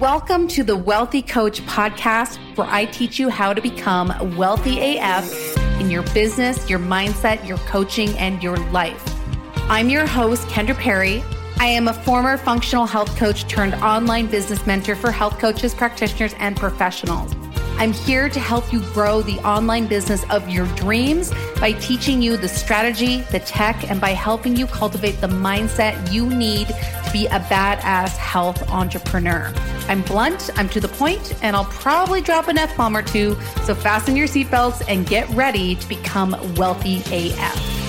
Welcome 0.00 0.48
to 0.48 0.64
the 0.64 0.78
Wealthy 0.78 1.20
Coach 1.20 1.60
podcast, 1.66 2.38
where 2.56 2.66
I 2.70 2.86
teach 2.86 3.18
you 3.18 3.28
how 3.28 3.52
to 3.52 3.60
become 3.60 4.34
wealthy 4.34 4.96
AF 4.96 5.30
in 5.78 5.90
your 5.90 6.04
business, 6.14 6.70
your 6.70 6.78
mindset, 6.78 7.46
your 7.46 7.58
coaching, 7.58 8.16
and 8.16 8.42
your 8.42 8.56
life. 8.70 9.04
I'm 9.68 9.90
your 9.90 10.06
host, 10.06 10.48
Kendra 10.48 10.74
Perry. 10.74 11.22
I 11.58 11.66
am 11.66 11.86
a 11.86 11.92
former 11.92 12.38
functional 12.38 12.86
health 12.86 13.14
coach 13.18 13.46
turned 13.46 13.74
online 13.74 14.28
business 14.28 14.66
mentor 14.66 14.96
for 14.96 15.10
health 15.12 15.38
coaches, 15.38 15.74
practitioners, 15.74 16.34
and 16.38 16.56
professionals. 16.56 17.34
I'm 17.76 17.92
here 17.92 18.30
to 18.30 18.40
help 18.40 18.72
you 18.72 18.80
grow 18.92 19.20
the 19.20 19.38
online 19.38 19.86
business 19.86 20.24
of 20.30 20.48
your 20.48 20.66
dreams 20.76 21.30
by 21.60 21.72
teaching 21.72 22.22
you 22.22 22.38
the 22.38 22.48
strategy, 22.48 23.20
the 23.32 23.40
tech, 23.40 23.90
and 23.90 24.00
by 24.00 24.10
helping 24.10 24.56
you 24.56 24.66
cultivate 24.66 25.20
the 25.20 25.28
mindset 25.28 26.10
you 26.10 26.26
need 26.26 26.68
be 27.12 27.26
a 27.26 27.40
badass 27.40 28.16
health 28.16 28.68
entrepreneur. 28.70 29.52
I'm 29.88 30.02
blunt, 30.02 30.50
I'm 30.56 30.68
to 30.70 30.80
the 30.80 30.88
point, 30.88 31.34
and 31.42 31.56
I'll 31.56 31.64
probably 31.66 32.20
drop 32.20 32.48
an 32.48 32.58
F 32.58 32.76
bomb 32.76 32.96
or 32.96 33.02
two. 33.02 33.36
So 33.64 33.74
fasten 33.74 34.16
your 34.16 34.26
seatbelts 34.26 34.82
and 34.88 35.06
get 35.06 35.28
ready 35.30 35.74
to 35.74 35.88
become 35.88 36.36
wealthy 36.54 37.02
AF. 37.12 37.80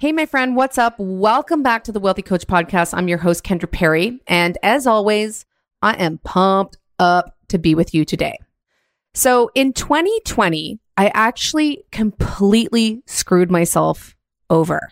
Hey, 0.00 0.12
my 0.12 0.26
friend, 0.26 0.54
what's 0.54 0.78
up? 0.78 0.94
Welcome 0.98 1.64
back 1.64 1.82
to 1.84 1.92
the 1.92 1.98
Wealthy 1.98 2.22
Coach 2.22 2.46
Podcast. 2.46 2.96
I'm 2.96 3.08
your 3.08 3.18
host, 3.18 3.42
Kendra 3.42 3.68
Perry. 3.68 4.20
And 4.28 4.56
as 4.62 4.86
always, 4.86 5.44
I 5.82 5.94
am 5.94 6.18
pumped 6.18 6.78
up 7.00 7.36
to 7.48 7.58
be 7.58 7.74
with 7.74 7.92
you 7.92 8.04
today. 8.04 8.38
So 9.14 9.50
in 9.54 9.72
2020, 9.72 10.78
I 10.96 11.10
actually 11.14 11.84
completely 11.90 13.02
screwed 13.06 13.50
myself 13.50 14.16
over. 14.50 14.90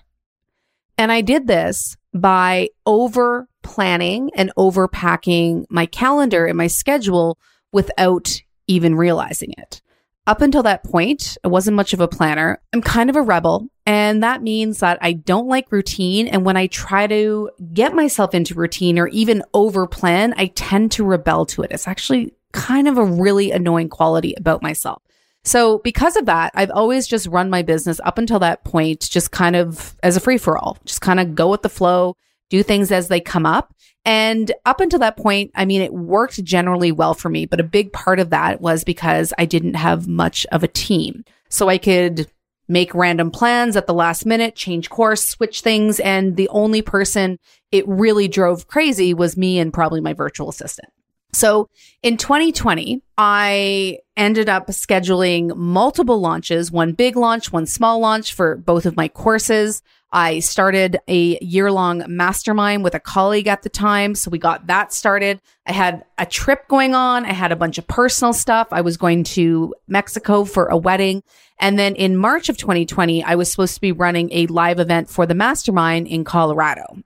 And 0.99 1.13
I 1.13 1.21
did 1.21 1.47
this 1.47 1.97
by 2.15 2.71
over 2.87 3.49
planning 3.63 4.31
and 4.35 4.53
over 4.57 4.89
packing 4.89 5.67
my 5.69 5.87
calendar 5.87 6.47
and 6.47 6.57
my 6.57 6.69
schedule 6.69 7.39
without 7.73 8.41
even 8.67 8.95
realizing 8.95 9.53
it. 9.59 9.83
Up 10.27 10.41
until 10.41 10.65
that 10.65 10.83
point, 10.83 11.39
I 11.45 11.49
wasn't 11.49 11.77
much 11.77 11.93
of 11.93 12.01
a 12.01 12.09
planner. 12.09 12.61
I'm 12.73 12.83
kind 12.83 13.11
of 13.11 13.15
a 13.17 13.23
rebel. 13.23 13.69
And 13.85 14.25
that 14.25 14.43
means 14.43 14.81
that 14.81 14.99
I 15.01 15.13
don't 15.13 15.47
like 15.47 15.71
routine. 15.71 16.27
And 16.27 16.45
when 16.45 16.57
I 16.57 16.67
try 16.67 17.07
to 17.07 17.51
get 17.73 17.95
myself 17.95 18.35
into 18.35 18.55
routine 18.55 18.99
or 18.99 19.07
even 19.09 19.45
over 19.55 19.87
plan, 19.87 20.35
I 20.37 20.47
tend 20.47 20.91
to 20.93 21.05
rebel 21.05 21.47
to 21.47 21.63
it. 21.63 21.71
It's 21.71 21.87
actually 21.87 22.35
kind 22.57 22.89
of 22.89 22.97
a 22.99 23.05
really 23.05 23.53
annoying 23.53 23.89
quality 23.89 24.35
about 24.37 24.63
myself. 24.63 25.03
So 25.45 25.79
because 25.79 26.17
of 26.17 26.27
that, 26.27 26.51
I've 26.55 26.73
always 26.73 27.07
just 27.07 27.29
run 27.29 27.51
my 27.51 27.63
business 27.63 28.01
up 28.03 28.19
until 28.19 28.41
that 28.41 28.65
point, 28.65 29.01
just 29.09 29.31
kind 29.31 29.55
of 29.55 29.95
as 30.03 30.17
a 30.17 30.21
free 30.21 30.39
for 30.39 30.59
all, 30.59 30.79
just 30.85 31.03
kind 31.03 31.21
of 31.21 31.37
go 31.37 31.49
with 31.51 31.63
the 31.63 31.69
flow, 31.69 32.17
do 32.51 32.63
things 32.65 32.91
as 32.91 33.09
they 33.09 33.21
come 33.21 33.47
up. 33.47 33.73
And 34.05 34.51
up 34.65 34.81
until 34.81 34.99
that 35.01 35.17
point, 35.17 35.51
I 35.55 35.65
mean, 35.65 35.83
it 35.83 35.93
worked 35.93 36.43
generally 36.43 36.91
well 36.91 37.15
for 37.15 37.29
me, 37.29 37.45
but 37.45 37.61
a 37.61 37.65
big 37.65 37.93
part 37.93 38.19
of 38.19 38.31
that 38.31 38.61
was 38.61 38.83
because 38.83 39.33
I 39.39 39.45
didn't 39.45 39.75
have 39.75 40.09
much 40.09 40.47
of 40.51 40.65
a 40.65 40.69
team. 40.69 41.25
So 41.49 41.69
I 41.69 41.79
could 41.79 42.27
make 42.69 42.95
random 42.95 43.31
plans 43.31 43.77
at 43.77 43.87
the 43.87 43.95
last 43.95 44.27
minute, 44.27 44.57
change 44.57 44.91
course, 44.91 45.25
switch 45.25 45.61
things. 45.61 46.01
And 46.01 46.37
the 46.37 46.49
only 46.49 46.83
person 46.83 47.39
it 47.71 47.87
really 47.87 48.27
drove 48.27 48.67
crazy 48.67 49.15
was 49.15 49.37
me 49.37 49.59
and 49.59 49.73
probably 49.73 50.01
my 50.01 50.13
virtual 50.13 50.49
assistant. 50.49 50.89
So 51.37 51.69
in 52.03 52.17
2020, 52.17 53.03
I 53.19 53.99
ended 54.17 54.49
up 54.49 54.69
scheduling 54.69 55.55
multiple 55.55 56.19
launches, 56.19 56.73
one 56.73 56.93
big 56.93 57.15
launch, 57.15 57.53
one 57.53 57.67
small 57.67 58.01
launch 58.01 58.33
for 58.33 58.57
both 58.57 58.87
of 58.87 58.97
my 58.97 59.09
courses. 59.09 59.83
I 60.11 60.39
started 60.39 60.99
a 61.09 61.39
year 61.41 61.71
long 61.71 62.05
mastermind 62.09 62.85
with 62.85 62.95
a 62.95 63.01
colleague 63.01 63.49
at 63.49 63.61
the 63.61 63.69
time. 63.69 64.15
So 64.15 64.31
we 64.31 64.39
got 64.39 64.69
that 64.69 64.95
started. 64.95 65.43
I 65.67 65.73
had 65.73 66.07
a 66.17 66.25
trip 66.25 66.69
going 66.69 66.95
on. 66.95 67.27
I 67.27 67.35
had 67.35 67.53
a 67.53 67.57
bunch 67.57 67.77
of 67.77 67.87
personal 67.87 68.33
stuff. 68.33 68.69
I 68.71 68.81
was 68.81 68.97
going 68.97 69.25
to 69.25 69.75
Mexico 69.87 70.45
for 70.47 70.69
a 70.69 70.77
wedding. 70.79 71.23
And 71.61 71.79
then 71.79 71.97
in 71.97 72.17
March 72.17 72.49
of 72.49 72.57
2020, 72.57 73.23
I 73.25 73.35
was 73.35 73.51
supposed 73.51 73.75
to 73.75 73.81
be 73.83 73.93
running 73.93 74.31
a 74.33 74.47
live 74.47 74.81
event 74.81 75.11
for 75.11 75.27
the 75.27 75.35
mastermind 75.35 76.07
in 76.07 76.25
Colorado. 76.25 76.97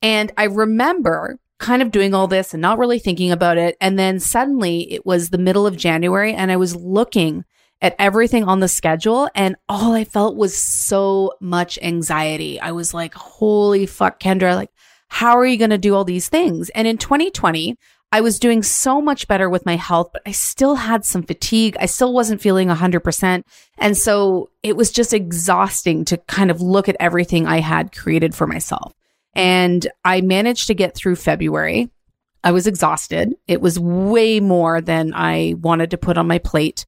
And 0.00 0.30
I 0.36 0.44
remember 0.44 1.40
kind 1.64 1.80
of 1.80 1.90
doing 1.90 2.12
all 2.12 2.26
this 2.26 2.52
and 2.52 2.60
not 2.60 2.78
really 2.78 2.98
thinking 2.98 3.32
about 3.32 3.56
it. 3.56 3.74
And 3.80 3.98
then 3.98 4.20
suddenly 4.20 4.92
it 4.92 5.06
was 5.06 5.30
the 5.30 5.38
middle 5.38 5.66
of 5.66 5.78
January 5.78 6.34
and 6.34 6.52
I 6.52 6.58
was 6.58 6.76
looking 6.76 7.46
at 7.80 7.96
everything 7.98 8.44
on 8.44 8.60
the 8.60 8.68
schedule 8.68 9.30
and 9.34 9.56
all 9.66 9.94
I 9.94 10.04
felt 10.04 10.36
was 10.36 10.54
so 10.54 11.32
much 11.40 11.78
anxiety. 11.80 12.60
I 12.60 12.72
was 12.72 12.92
like, 12.92 13.14
holy 13.14 13.86
fuck, 13.86 14.20
Kendra, 14.20 14.54
like, 14.54 14.68
how 15.08 15.38
are 15.38 15.46
you 15.46 15.56
going 15.56 15.70
to 15.70 15.78
do 15.78 15.94
all 15.94 16.04
these 16.04 16.28
things? 16.28 16.68
And 16.70 16.86
in 16.86 16.98
2020, 16.98 17.78
I 18.12 18.20
was 18.20 18.38
doing 18.38 18.62
so 18.62 19.00
much 19.00 19.26
better 19.26 19.48
with 19.48 19.64
my 19.64 19.76
health, 19.76 20.10
but 20.12 20.20
I 20.26 20.32
still 20.32 20.74
had 20.74 21.06
some 21.06 21.22
fatigue. 21.22 21.78
I 21.80 21.86
still 21.86 22.12
wasn't 22.12 22.42
feeling 22.42 22.68
100%. 22.68 23.42
And 23.78 23.96
so 23.96 24.50
it 24.62 24.76
was 24.76 24.90
just 24.90 25.14
exhausting 25.14 26.04
to 26.04 26.18
kind 26.18 26.50
of 26.50 26.60
look 26.60 26.90
at 26.90 26.96
everything 27.00 27.46
I 27.46 27.60
had 27.60 27.96
created 27.96 28.34
for 28.34 28.46
myself. 28.46 28.92
And 29.34 29.86
I 30.04 30.20
managed 30.20 30.68
to 30.68 30.74
get 30.74 30.94
through 30.94 31.16
February. 31.16 31.90
I 32.42 32.52
was 32.52 32.66
exhausted. 32.66 33.34
It 33.48 33.60
was 33.60 33.78
way 33.80 34.38
more 34.40 34.80
than 34.80 35.12
I 35.14 35.54
wanted 35.58 35.90
to 35.90 35.98
put 35.98 36.18
on 36.18 36.28
my 36.28 36.38
plate. 36.38 36.86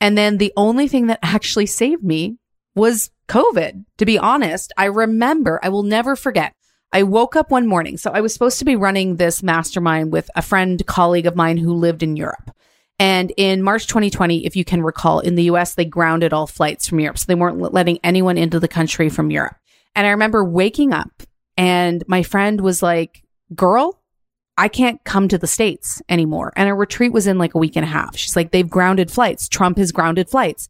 And 0.00 0.18
then 0.18 0.38
the 0.38 0.52
only 0.56 0.88
thing 0.88 1.06
that 1.08 1.20
actually 1.22 1.66
saved 1.66 2.02
me 2.02 2.36
was 2.74 3.10
COVID. 3.28 3.84
To 3.98 4.04
be 4.04 4.18
honest, 4.18 4.72
I 4.76 4.86
remember, 4.86 5.60
I 5.62 5.68
will 5.68 5.84
never 5.84 6.16
forget. 6.16 6.54
I 6.92 7.02
woke 7.02 7.36
up 7.36 7.50
one 7.50 7.66
morning. 7.66 7.96
So 7.96 8.10
I 8.12 8.20
was 8.20 8.32
supposed 8.32 8.58
to 8.60 8.64
be 8.64 8.76
running 8.76 9.16
this 9.16 9.42
mastermind 9.42 10.12
with 10.12 10.30
a 10.36 10.42
friend, 10.42 10.84
colleague 10.86 11.26
of 11.26 11.36
mine 11.36 11.56
who 11.56 11.74
lived 11.74 12.02
in 12.02 12.16
Europe. 12.16 12.50
And 12.98 13.32
in 13.36 13.62
March 13.62 13.88
2020, 13.88 14.46
if 14.46 14.54
you 14.54 14.64
can 14.64 14.82
recall, 14.82 15.18
in 15.18 15.34
the 15.34 15.44
US, 15.44 15.74
they 15.74 15.84
grounded 15.84 16.32
all 16.32 16.46
flights 16.46 16.86
from 16.86 17.00
Europe. 17.00 17.18
So 17.18 17.24
they 17.26 17.34
weren't 17.34 17.58
letting 17.58 17.98
anyone 18.04 18.38
into 18.38 18.60
the 18.60 18.68
country 18.68 19.08
from 19.08 19.30
Europe. 19.30 19.56
And 19.96 20.06
I 20.06 20.10
remember 20.10 20.44
waking 20.44 20.92
up 20.92 21.24
and 21.56 22.04
my 22.08 22.22
friend 22.22 22.60
was 22.60 22.82
like, 22.82 23.22
girl, 23.54 24.00
I 24.56 24.68
can't 24.68 25.02
come 25.04 25.28
to 25.28 25.38
the 25.38 25.46
States 25.46 26.00
anymore. 26.08 26.52
And 26.56 26.68
our 26.68 26.76
retreat 26.76 27.12
was 27.12 27.26
in 27.26 27.38
like 27.38 27.54
a 27.54 27.58
week 27.58 27.76
and 27.76 27.84
a 27.84 27.88
half. 27.88 28.16
She's 28.16 28.36
like, 28.36 28.52
they've 28.52 28.68
grounded 28.68 29.10
flights. 29.10 29.48
Trump 29.48 29.78
has 29.78 29.92
grounded 29.92 30.28
flights. 30.28 30.68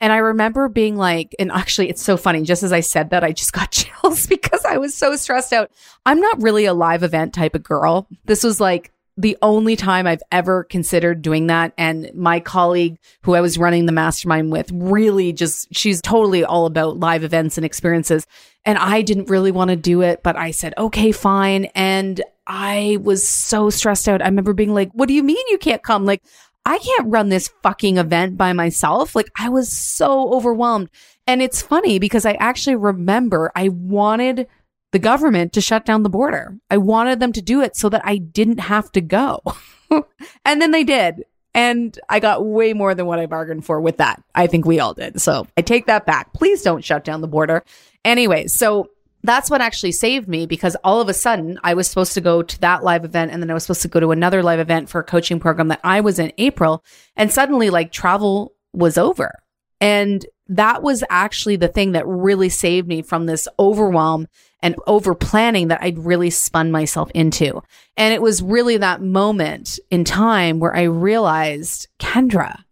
And 0.00 0.12
I 0.12 0.18
remember 0.18 0.68
being 0.68 0.96
like, 0.96 1.34
and 1.38 1.50
actually, 1.50 1.88
it's 1.88 2.02
so 2.02 2.16
funny. 2.16 2.42
Just 2.42 2.62
as 2.62 2.72
I 2.72 2.80
said 2.80 3.10
that, 3.10 3.24
I 3.24 3.32
just 3.32 3.52
got 3.52 3.70
chills 3.72 4.26
because 4.26 4.64
I 4.64 4.78
was 4.78 4.94
so 4.94 5.16
stressed 5.16 5.52
out. 5.52 5.70
I'm 6.04 6.20
not 6.20 6.42
really 6.42 6.64
a 6.66 6.74
live 6.74 7.02
event 7.02 7.34
type 7.34 7.54
of 7.54 7.62
girl. 7.62 8.06
This 8.24 8.44
was 8.44 8.60
like 8.60 8.92
the 9.16 9.36
only 9.42 9.76
time 9.76 10.06
I've 10.06 10.22
ever 10.32 10.64
considered 10.64 11.22
doing 11.22 11.46
that. 11.46 11.72
And 11.78 12.10
my 12.14 12.40
colleague 12.40 12.98
who 13.22 13.34
I 13.34 13.40
was 13.40 13.58
running 13.58 13.86
the 13.86 13.92
mastermind 13.92 14.50
with 14.50 14.70
really 14.72 15.32
just, 15.32 15.74
she's 15.74 16.02
totally 16.02 16.44
all 16.44 16.66
about 16.66 16.98
live 16.98 17.22
events 17.22 17.56
and 17.56 17.64
experiences. 17.64 18.26
And 18.64 18.76
I 18.78 19.02
didn't 19.02 19.30
really 19.30 19.52
want 19.52 19.70
to 19.70 19.76
do 19.76 20.02
it, 20.02 20.22
but 20.22 20.36
I 20.36 20.50
said, 20.50 20.74
okay, 20.76 21.12
fine. 21.12 21.66
And 21.76 22.22
I 22.46 22.98
was 23.02 23.26
so 23.26 23.70
stressed 23.70 24.08
out. 24.08 24.20
I 24.20 24.26
remember 24.26 24.52
being 24.52 24.74
like, 24.74 24.90
what 24.92 25.06
do 25.06 25.14
you 25.14 25.22
mean 25.22 25.36
you 25.48 25.58
can't 25.58 25.82
come? 25.82 26.04
Like, 26.04 26.22
I 26.66 26.78
can't 26.78 27.12
run 27.12 27.28
this 27.28 27.48
fucking 27.62 27.98
event 27.98 28.36
by 28.36 28.52
myself. 28.52 29.14
Like, 29.14 29.30
I 29.38 29.50
was 29.50 29.70
so 29.70 30.32
overwhelmed. 30.32 30.88
And 31.26 31.40
it's 31.40 31.62
funny 31.62 31.98
because 31.98 32.26
I 32.26 32.32
actually 32.32 32.76
remember 32.76 33.52
I 33.54 33.68
wanted 33.68 34.46
the 34.94 35.00
government 35.00 35.52
to 35.52 35.60
shut 35.60 35.84
down 35.84 36.04
the 36.04 36.08
border. 36.08 36.56
I 36.70 36.76
wanted 36.76 37.18
them 37.18 37.32
to 37.32 37.42
do 37.42 37.60
it 37.60 37.74
so 37.74 37.88
that 37.88 38.02
I 38.04 38.16
didn't 38.16 38.60
have 38.60 38.92
to 38.92 39.00
go. 39.00 39.42
and 40.44 40.62
then 40.62 40.70
they 40.70 40.84
did. 40.84 41.24
And 41.52 41.98
I 42.08 42.20
got 42.20 42.46
way 42.46 42.74
more 42.74 42.94
than 42.94 43.06
what 43.06 43.18
I 43.18 43.26
bargained 43.26 43.64
for 43.64 43.80
with 43.80 43.96
that. 43.96 44.22
I 44.36 44.46
think 44.46 44.64
we 44.64 44.78
all 44.78 44.94
did. 44.94 45.20
So 45.20 45.48
I 45.56 45.62
take 45.62 45.86
that 45.86 46.06
back. 46.06 46.32
Please 46.32 46.62
don't 46.62 46.84
shut 46.84 47.02
down 47.02 47.22
the 47.22 47.26
border. 47.26 47.64
Anyways, 48.04 48.54
so 48.56 48.88
that's 49.24 49.50
what 49.50 49.60
actually 49.60 49.90
saved 49.90 50.28
me 50.28 50.46
because 50.46 50.76
all 50.84 51.00
of 51.00 51.08
a 51.08 51.14
sudden 51.14 51.58
I 51.64 51.74
was 51.74 51.88
supposed 51.88 52.14
to 52.14 52.20
go 52.20 52.44
to 52.44 52.60
that 52.60 52.84
live 52.84 53.04
event 53.04 53.32
and 53.32 53.42
then 53.42 53.50
I 53.50 53.54
was 53.54 53.64
supposed 53.64 53.82
to 53.82 53.88
go 53.88 53.98
to 53.98 54.12
another 54.12 54.44
live 54.44 54.60
event 54.60 54.88
for 54.90 55.00
a 55.00 55.04
coaching 55.04 55.40
program 55.40 55.68
that 55.68 55.80
I 55.82 56.02
was 56.02 56.20
in 56.20 56.32
April. 56.38 56.84
And 57.16 57.32
suddenly 57.32 57.68
like 57.68 57.90
travel 57.90 58.54
was 58.72 58.96
over. 58.96 59.42
And 59.80 60.24
that 60.48 60.82
was 60.82 61.02
actually 61.08 61.56
the 61.56 61.68
thing 61.68 61.92
that 61.92 62.06
really 62.06 62.48
saved 62.48 62.86
me 62.86 63.02
from 63.02 63.26
this 63.26 63.48
overwhelm 63.58 64.28
and 64.60 64.76
over 64.86 65.14
planning 65.14 65.68
that 65.68 65.82
I'd 65.82 65.98
really 65.98 66.30
spun 66.30 66.70
myself 66.70 67.10
into. 67.14 67.62
And 67.96 68.14
it 68.14 68.22
was 68.22 68.42
really 68.42 68.76
that 68.78 69.02
moment 69.02 69.78
in 69.90 70.04
time 70.04 70.58
where 70.58 70.74
I 70.74 70.82
realized, 70.82 71.88
Kendra, 71.98 72.62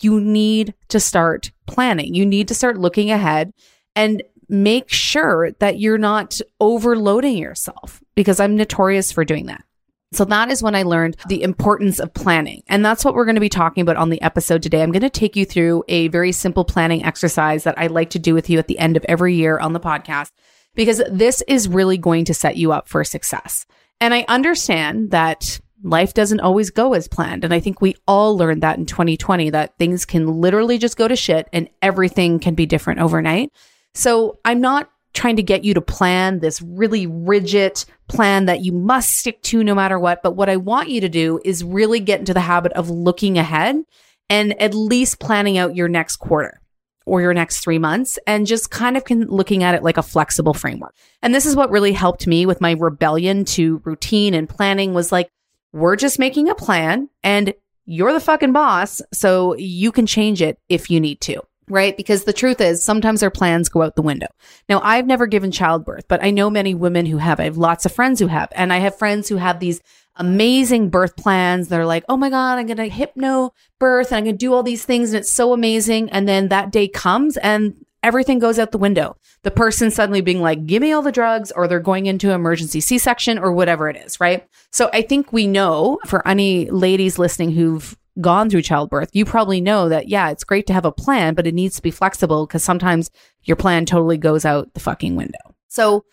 you 0.00 0.20
need 0.20 0.74
to 0.88 0.98
start 1.00 1.52
planning. 1.66 2.14
You 2.14 2.26
need 2.26 2.48
to 2.48 2.54
start 2.54 2.78
looking 2.78 3.10
ahead 3.10 3.52
and 3.94 4.22
make 4.48 4.90
sure 4.90 5.52
that 5.52 5.78
you're 5.78 5.98
not 5.98 6.40
overloading 6.60 7.38
yourself 7.38 8.02
because 8.14 8.40
I'm 8.40 8.56
notorious 8.56 9.12
for 9.12 9.24
doing 9.24 9.46
that. 9.46 9.64
So 10.12 10.24
that 10.26 10.50
is 10.50 10.62
when 10.62 10.74
I 10.74 10.82
learned 10.82 11.16
the 11.28 11.42
importance 11.42 11.98
of 11.98 12.12
planning. 12.12 12.62
And 12.68 12.84
that's 12.84 13.04
what 13.04 13.14
we're 13.14 13.24
going 13.24 13.36
to 13.36 13.40
be 13.40 13.48
talking 13.48 13.80
about 13.80 13.96
on 13.96 14.10
the 14.10 14.20
episode 14.20 14.62
today. 14.62 14.82
I'm 14.82 14.92
going 14.92 15.00
to 15.02 15.10
take 15.10 15.36
you 15.36 15.44
through 15.44 15.84
a 15.88 16.08
very 16.08 16.32
simple 16.32 16.64
planning 16.64 17.04
exercise 17.04 17.64
that 17.64 17.78
I 17.78 17.86
like 17.86 18.10
to 18.10 18.18
do 18.18 18.34
with 18.34 18.50
you 18.50 18.58
at 18.58 18.66
the 18.66 18.78
end 18.78 18.96
of 18.96 19.06
every 19.08 19.34
year 19.34 19.58
on 19.58 19.72
the 19.72 19.80
podcast, 19.80 20.30
because 20.74 21.02
this 21.10 21.42
is 21.48 21.68
really 21.68 21.96
going 21.96 22.26
to 22.26 22.34
set 22.34 22.56
you 22.56 22.72
up 22.72 22.88
for 22.88 23.04
success. 23.04 23.66
And 24.00 24.12
I 24.12 24.24
understand 24.28 25.12
that 25.12 25.60
life 25.82 26.14
doesn't 26.14 26.40
always 26.40 26.70
go 26.70 26.92
as 26.92 27.08
planned. 27.08 27.44
And 27.44 27.54
I 27.54 27.60
think 27.60 27.80
we 27.80 27.96
all 28.06 28.36
learned 28.36 28.62
that 28.62 28.78
in 28.78 28.86
2020 28.86 29.50
that 29.50 29.76
things 29.78 30.04
can 30.04 30.40
literally 30.40 30.78
just 30.78 30.96
go 30.96 31.08
to 31.08 31.16
shit 31.16 31.48
and 31.52 31.68
everything 31.80 32.38
can 32.38 32.54
be 32.54 32.66
different 32.66 33.00
overnight. 33.00 33.50
So 33.94 34.38
I'm 34.44 34.60
not 34.60 34.90
trying 35.14 35.36
to 35.36 35.42
get 35.42 35.64
you 35.64 35.74
to 35.74 35.80
plan 35.80 36.40
this 36.40 36.62
really 36.62 37.06
rigid 37.06 37.84
plan 38.08 38.46
that 38.46 38.60
you 38.60 38.72
must 38.72 39.16
stick 39.16 39.42
to 39.42 39.62
no 39.62 39.74
matter 39.74 39.98
what. 39.98 40.22
But 40.22 40.36
what 40.36 40.48
I 40.48 40.56
want 40.56 40.88
you 40.88 41.00
to 41.00 41.08
do 41.08 41.40
is 41.44 41.64
really 41.64 42.00
get 42.00 42.20
into 42.20 42.34
the 42.34 42.40
habit 42.40 42.72
of 42.72 42.90
looking 42.90 43.38
ahead 43.38 43.82
and 44.30 44.60
at 44.60 44.74
least 44.74 45.20
planning 45.20 45.58
out 45.58 45.76
your 45.76 45.88
next 45.88 46.16
quarter 46.16 46.60
or 47.04 47.20
your 47.20 47.34
next 47.34 47.60
three 47.60 47.78
months 47.78 48.18
and 48.26 48.46
just 48.46 48.70
kind 48.70 48.96
of 48.96 49.04
looking 49.10 49.62
at 49.62 49.74
it 49.74 49.82
like 49.82 49.96
a 49.96 50.02
flexible 50.02 50.54
framework. 50.54 50.94
And 51.20 51.34
this 51.34 51.46
is 51.46 51.56
what 51.56 51.70
really 51.70 51.92
helped 51.92 52.26
me 52.26 52.46
with 52.46 52.60
my 52.60 52.72
rebellion 52.72 53.44
to 53.46 53.82
routine 53.84 54.34
and 54.34 54.48
planning 54.48 54.94
was 54.94 55.12
like, 55.12 55.28
we're 55.72 55.96
just 55.96 56.18
making 56.18 56.48
a 56.48 56.54
plan 56.54 57.08
and 57.22 57.54
you're 57.84 58.12
the 58.12 58.20
fucking 58.20 58.52
boss. 58.52 59.02
So 59.12 59.56
you 59.56 59.90
can 59.90 60.06
change 60.06 60.40
it 60.40 60.58
if 60.68 60.90
you 60.90 61.00
need 61.00 61.20
to 61.22 61.42
right? 61.72 61.96
Because 61.96 62.24
the 62.24 62.32
truth 62.32 62.60
is, 62.60 62.82
sometimes 62.84 63.22
our 63.22 63.30
plans 63.30 63.68
go 63.68 63.82
out 63.82 63.96
the 63.96 64.02
window. 64.02 64.28
Now, 64.68 64.80
I've 64.84 65.06
never 65.06 65.26
given 65.26 65.50
childbirth, 65.50 66.06
but 66.06 66.22
I 66.22 66.30
know 66.30 66.50
many 66.50 66.74
women 66.74 67.06
who 67.06 67.18
have. 67.18 67.40
I 67.40 67.44
have 67.44 67.56
lots 67.56 67.86
of 67.86 67.92
friends 67.92 68.20
who 68.20 68.28
have, 68.28 68.50
and 68.54 68.72
I 68.72 68.78
have 68.78 68.98
friends 68.98 69.28
who 69.28 69.36
have 69.36 69.58
these 69.58 69.80
amazing 70.16 70.90
birth 70.90 71.16
plans. 71.16 71.68
They're 71.68 71.86
like, 71.86 72.04
oh 72.08 72.16
my 72.16 72.30
God, 72.30 72.58
I'm 72.58 72.66
going 72.66 72.76
to 72.76 72.88
hypno 72.88 73.52
birth 73.78 74.08
and 74.08 74.18
I'm 74.18 74.24
going 74.24 74.34
to 74.34 74.38
do 74.38 74.52
all 74.52 74.62
these 74.62 74.84
things. 74.84 75.10
And 75.10 75.20
it's 75.20 75.32
so 75.32 75.52
amazing. 75.54 76.10
And 76.10 76.28
then 76.28 76.48
that 76.48 76.70
day 76.70 76.86
comes 76.86 77.38
and 77.38 77.74
everything 78.02 78.38
goes 78.38 78.58
out 78.58 78.72
the 78.72 78.78
window. 78.78 79.16
The 79.42 79.50
person 79.50 79.90
suddenly 79.90 80.20
being 80.20 80.42
like, 80.42 80.66
give 80.66 80.82
me 80.82 80.92
all 80.92 81.02
the 81.02 81.12
drugs, 81.12 81.50
or 81.50 81.66
they're 81.66 81.80
going 81.80 82.06
into 82.06 82.30
emergency 82.30 82.80
C 82.80 82.98
section 82.98 83.38
or 83.38 83.52
whatever 83.52 83.88
it 83.88 83.96
is, 83.96 84.20
right? 84.20 84.46
So 84.70 84.90
I 84.92 85.02
think 85.02 85.32
we 85.32 85.46
know 85.46 85.98
for 86.06 86.26
any 86.28 86.70
ladies 86.70 87.18
listening 87.18 87.52
who've 87.52 87.96
gone 88.20 88.50
through 88.50 88.62
childbirth, 88.62 89.10
you 89.12 89.24
probably 89.24 89.60
know 89.60 89.88
that, 89.88 90.08
yeah, 90.08 90.30
it's 90.30 90.44
great 90.44 90.66
to 90.66 90.72
have 90.72 90.84
a 90.84 90.92
plan, 90.92 91.34
but 91.34 91.46
it 91.46 91.54
needs 91.54 91.76
to 91.76 91.82
be 91.82 91.90
flexible 91.90 92.46
because 92.46 92.62
sometimes 92.62 93.10
your 93.42 93.56
plan 93.56 93.86
totally 93.86 94.18
goes 94.18 94.44
out 94.44 94.74
the 94.74 94.80
fucking 94.80 95.16
window. 95.16 95.38
So 95.68 96.04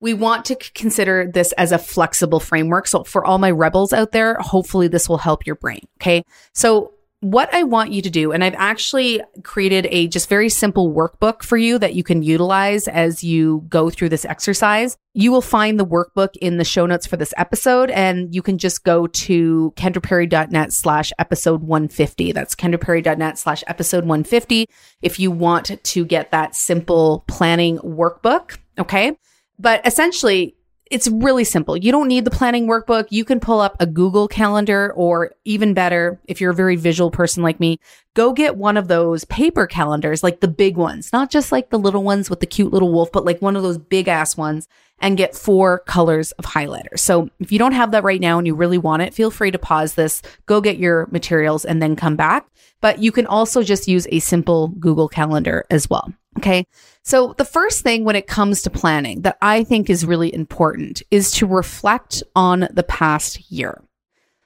we 0.00 0.14
want 0.14 0.44
to 0.46 0.54
consider 0.54 1.28
this 1.32 1.52
as 1.52 1.72
a 1.72 1.78
flexible 1.78 2.40
framework. 2.40 2.86
So 2.86 3.02
for 3.02 3.24
all 3.24 3.38
my 3.38 3.50
rebels 3.50 3.92
out 3.92 4.12
there, 4.12 4.36
hopefully 4.36 4.88
this 4.88 5.08
will 5.08 5.18
help 5.18 5.46
your 5.46 5.56
brain. 5.56 5.86
Okay. 6.00 6.24
So 6.54 6.92
what 7.20 7.52
I 7.52 7.64
want 7.64 7.90
you 7.90 8.00
to 8.02 8.10
do, 8.10 8.30
and 8.30 8.44
I've 8.44 8.54
actually 8.54 9.20
created 9.42 9.88
a 9.90 10.06
just 10.06 10.28
very 10.28 10.48
simple 10.48 10.92
workbook 10.92 11.42
for 11.42 11.56
you 11.56 11.78
that 11.78 11.94
you 11.94 12.04
can 12.04 12.22
utilize 12.22 12.86
as 12.86 13.24
you 13.24 13.64
go 13.68 13.90
through 13.90 14.10
this 14.10 14.24
exercise. 14.24 14.96
You 15.14 15.32
will 15.32 15.42
find 15.42 15.80
the 15.80 15.86
workbook 15.86 16.36
in 16.40 16.58
the 16.58 16.64
show 16.64 16.86
notes 16.86 17.06
for 17.06 17.16
this 17.16 17.34
episode, 17.36 17.90
and 17.90 18.32
you 18.32 18.40
can 18.40 18.56
just 18.56 18.84
go 18.84 19.08
to 19.08 19.72
kendraperry.net 19.76 20.72
slash 20.72 21.12
episode 21.18 21.62
150. 21.62 22.30
That's 22.30 22.54
kendraperry.net 22.54 23.36
slash 23.36 23.64
episode 23.66 24.04
150 24.04 24.66
if 25.02 25.18
you 25.18 25.32
want 25.32 25.82
to 25.82 26.04
get 26.04 26.30
that 26.30 26.54
simple 26.54 27.24
planning 27.26 27.78
workbook. 27.78 28.58
Okay. 28.78 29.16
But 29.58 29.84
essentially, 29.84 30.54
it's 30.90 31.08
really 31.08 31.44
simple. 31.44 31.76
You 31.76 31.92
don't 31.92 32.08
need 32.08 32.24
the 32.24 32.30
planning 32.30 32.66
workbook. 32.66 33.06
You 33.10 33.24
can 33.24 33.40
pull 33.40 33.60
up 33.60 33.76
a 33.80 33.86
Google 33.86 34.28
calendar 34.28 34.92
or 34.94 35.32
even 35.44 35.74
better, 35.74 36.20
if 36.26 36.40
you're 36.40 36.52
a 36.52 36.54
very 36.54 36.76
visual 36.76 37.10
person 37.10 37.42
like 37.42 37.60
me, 37.60 37.78
go 38.14 38.32
get 38.32 38.56
one 38.56 38.76
of 38.76 38.88
those 38.88 39.24
paper 39.24 39.66
calendars, 39.66 40.22
like 40.22 40.40
the 40.40 40.48
big 40.48 40.76
ones, 40.76 41.12
not 41.12 41.30
just 41.30 41.52
like 41.52 41.70
the 41.70 41.78
little 41.78 42.02
ones 42.02 42.28
with 42.28 42.40
the 42.40 42.46
cute 42.46 42.72
little 42.72 42.92
wolf, 42.92 43.12
but 43.12 43.24
like 43.24 43.40
one 43.40 43.56
of 43.56 43.62
those 43.62 43.78
big 43.78 44.08
ass 44.08 44.36
ones 44.36 44.68
and 45.00 45.16
get 45.16 45.36
four 45.36 45.80
colors 45.80 46.32
of 46.32 46.44
highlighter. 46.44 46.98
So 46.98 47.30
if 47.38 47.52
you 47.52 47.58
don't 47.58 47.72
have 47.72 47.92
that 47.92 48.04
right 48.04 48.20
now 48.20 48.38
and 48.38 48.46
you 48.46 48.54
really 48.54 48.78
want 48.78 49.02
it, 49.02 49.14
feel 49.14 49.30
free 49.30 49.50
to 49.50 49.58
pause 49.58 49.94
this, 49.94 50.22
go 50.46 50.60
get 50.60 50.78
your 50.78 51.06
materials 51.12 51.64
and 51.64 51.80
then 51.80 51.96
come 51.96 52.16
back. 52.16 52.46
But 52.80 53.00
you 53.00 53.12
can 53.12 53.26
also 53.26 53.62
just 53.62 53.88
use 53.88 54.06
a 54.10 54.20
simple 54.20 54.68
Google 54.68 55.08
calendar 55.08 55.64
as 55.70 55.88
well. 55.90 56.12
Okay. 56.38 56.66
So 57.02 57.34
the 57.36 57.44
first 57.44 57.82
thing 57.82 58.04
when 58.04 58.14
it 58.14 58.28
comes 58.28 58.62
to 58.62 58.70
planning 58.70 59.22
that 59.22 59.38
I 59.42 59.64
think 59.64 59.90
is 59.90 60.06
really 60.06 60.32
important 60.32 61.02
is 61.10 61.32
to 61.32 61.46
reflect 61.46 62.22
on 62.36 62.68
the 62.70 62.84
past 62.84 63.50
year. 63.50 63.82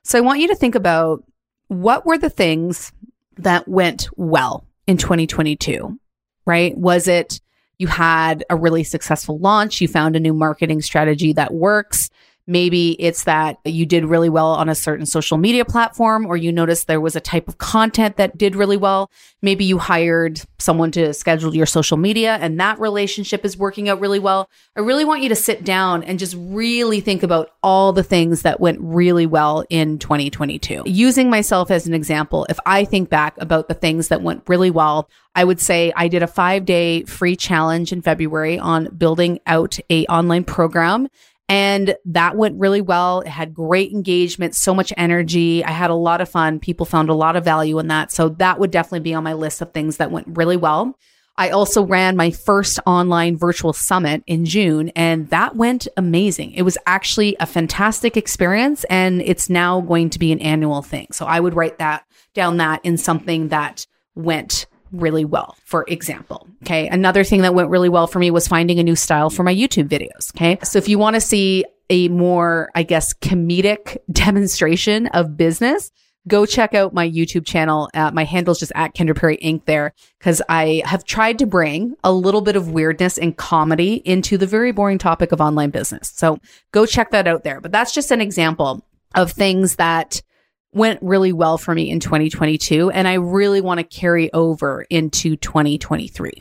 So 0.03 0.17
I 0.17 0.23
want 0.23 0.41
you 0.41 0.49
to 0.49 0.55
think 0.57 0.75
about 0.75 1.23
what 1.69 2.07
were 2.07 2.17
the 2.17 2.31
things 2.31 2.93
that 3.37 3.69
went 3.69 4.09
well 4.17 4.65
in 4.87 4.97
2022, 4.97 5.99
right? 6.47 6.77
Was 6.77 7.09
it 7.09 7.41
you 7.77 7.89
had 7.89 8.45
a 8.49 8.57
really 8.57 8.85
successful 8.85 9.39
launch, 9.39 9.81
you 9.81 9.89
found 9.89 10.17
a 10.17 10.21
new 10.21 10.33
marketing 10.33 10.81
strategy 10.81 11.35
that 11.35 11.53
works, 11.53 12.09
Maybe 12.47 13.01
it's 13.01 13.25
that 13.25 13.59
you 13.65 13.87
did 13.87 14.05
really 14.05 14.29
well 14.29 14.49
on 14.49 14.69
a 14.69 14.75
certain 14.75 15.07
social 15.07 15.39
media 15.39 15.65
platform, 15.65 16.27
or 16.27 16.37
you 16.37 16.51
noticed 16.51 16.87
there 16.87 17.01
was 17.01 17.15
a 17.15 17.21
type 17.21 17.47
of 17.47 17.59
content 17.59 18.17
that 18.17 18.37
did 18.37 18.57
really 18.57 18.77
well. 18.77 19.11
Maybe 19.43 19.65
you 19.65 19.79
hired 19.79 20.41
someone 20.59 20.91
to 20.93 21.13
schedule 21.15 21.55
your 21.55 21.67
social 21.67 21.97
media 21.97 22.39
and 22.41 22.59
that 22.61 22.79
relationship 22.81 23.45
is 23.45 23.57
working 23.57 23.89
out 23.89 24.01
really 24.01 24.19
well. 24.19 24.49
I 24.77 24.81
really 24.81 25.05
want 25.05 25.23
you 25.23 25.29
to 25.29 25.37
sit 25.37 25.65
down 25.65 26.03
and 26.03 26.19
just 26.19 26.37
really 26.39 27.01
think 27.01 27.23
about 27.23 27.51
all 27.63 27.93
the 27.93 28.03
things 28.03 28.43
that 28.43 28.61
went 28.61 28.79
really 28.81 29.27
well 29.27 29.65
in 29.71 29.99
2022. 29.99 30.83
Using 30.87 31.31
myself 31.31 31.71
as 31.71 31.87
an 31.87 31.95
example, 31.95 32.47
if 32.49 32.59
I 32.67 32.85
think 32.85 33.09
back 33.09 33.35
about 33.39 33.69
the 33.69 33.75
things 33.75 34.09
that 34.09 34.23
went 34.23 34.43
really 34.49 34.71
well, 34.71 35.09
I 35.35 35.45
would 35.45 35.61
say 35.61 35.93
I 35.97 36.09
did 36.09 36.23
a 36.23 36.27
five 36.27 36.65
day 36.65 37.05
free 37.05 37.37
challenge 37.37 37.93
in 37.93 38.03
February 38.03 38.59
on 38.59 38.95
building 38.97 39.41
out 39.47 39.79
a 39.91 40.05
online 40.07 40.45
program 40.45 41.09
and 41.53 41.95
that 42.07 42.35
went 42.35 42.59
really 42.59 42.81
well. 42.81 43.21
It 43.21 43.29
had 43.29 43.53
great 43.53 43.93
engagement, 43.93 44.55
so 44.55 44.75
much 44.75 44.91
energy. 44.97 45.63
I 45.63 45.73
had 45.73 45.91
a 45.91 45.95
lot 45.95 46.23
of 46.23 46.31
fun. 46.31 46.59
People 46.59 46.87
found 46.87 47.11
a 47.11 47.15
lot 47.15 47.37
of 47.37 47.45
value 47.45 47.79
in 47.79 47.89
that. 47.89 48.11
So 48.11 48.31
that 48.31 48.59
would 48.59 48.71
definitely 48.71 49.01
be 49.01 49.13
on 49.13 49.23
my 49.23 49.35
list 49.35 49.61
of 49.61 49.71
things 49.71 49.99
that 49.99 50.11
went 50.11 50.29
really 50.29 50.57
well. 50.57 50.99
I 51.37 51.51
also 51.51 51.85
ran 51.85 52.17
my 52.17 52.31
first 52.31 52.81
online 52.87 53.37
virtual 53.37 53.75
summit 53.75 54.23
in 54.27 54.47
June, 54.47 54.93
and 54.97 55.29
that 55.29 55.55
went 55.55 55.89
amazing. 55.99 56.53
It 56.53 56.63
was 56.63 56.79
actually 56.87 57.37
a 57.39 57.45
fantastic 57.45 58.17
experience, 58.17 58.85
and 58.85 59.21
it's 59.21 59.51
now 59.51 59.83
going 59.83 60.09
to 60.09 60.19
be 60.19 60.33
an 60.33 60.41
annual 60.41 60.81
thing. 60.81 61.09
So 61.13 61.27
I 61.27 61.39
would 61.39 61.53
write 61.53 61.79
that 61.81 62.07
down 62.33 62.57
that 62.59 62.81
in 62.83 62.97
something 62.97 63.49
that 63.49 63.87
went 64.15 64.65
really 64.93 65.25
well, 65.25 65.57
for 65.65 65.85
example. 65.89 66.47
Okay. 66.63 66.89
Another 66.89 67.25
thing 67.25 67.43
that 67.43 67.55
went 67.55 67.71
really 67.71 67.89
well 67.89 68.07
for 68.07 68.19
me 68.19 68.31
was 68.31 68.47
finding 68.47 68.79
a 68.79 68.83
new 68.83 68.97
style 68.97 69.31
for 69.31 69.43
my 69.43 69.55
YouTube 69.55 69.89
videos. 69.89 70.35
Okay. 70.37 70.59
So 70.63 70.79
if 70.79 70.89
you 70.89 70.99
want 70.99 71.15
to 71.15 71.21
see 71.21 71.65
a 71.91 72.09
more, 72.09 72.71
I 72.75 72.83
guess, 72.83 73.13
comedic 73.15 73.99
demonstration 74.13 75.09
of 75.09 75.37
business, 75.37 75.91
go 76.29 76.47
check 76.47 76.75
out 76.75 76.95
my 76.95 77.09
YouTube 77.09 77.45
channel. 77.45 77.91
Uh, 77.95 78.11
my 78.13 78.25
handle's 78.25 78.61
just 78.61 78.73
at 78.75 78.95
Kendra 78.95 79.17
Perry 79.17 79.39
Inc. 79.39 79.65
there 79.65 79.93
because 80.19 80.41
I 80.49 80.83
have 80.85 81.05
tried 81.05 81.39
to 81.41 81.47
bring 81.47 81.95
a 82.05 82.13
little 82.13 82.41
bit 82.41 82.57
of 82.57 82.71
weirdness 82.71 83.19
and 83.19 83.37
comedy 83.37 83.95
into 84.05 84.39
the 84.39 84.47
very 84.47 84.73
boring 84.73 84.99
topic 84.99 85.33
of 85.33 85.41
online 85.41 85.71
business. 85.71 86.13
So 86.15 86.39
go 86.71 86.87
check 86.87 87.11
that 87.11 87.27
out 87.27 87.45
there. 87.45 87.61
But 87.61 87.73
that's 87.73 87.93
just 87.93 88.11
an 88.11 88.21
example 88.21 88.85
of 89.15 89.33
things 89.33 89.77
that 89.77 90.23
went 90.73 91.03
really 91.03 91.33
well 91.33 91.59
for 91.59 91.75
me 91.75 91.91
in 91.91 92.01
2022 92.01 92.91
and 92.91 93.07
I 93.07 93.15
really 93.15 93.61
want 93.61 93.79
to 93.79 93.85
carry 93.85 94.33
over 94.33 94.85
into 94.89 95.37
2023. 95.37 96.33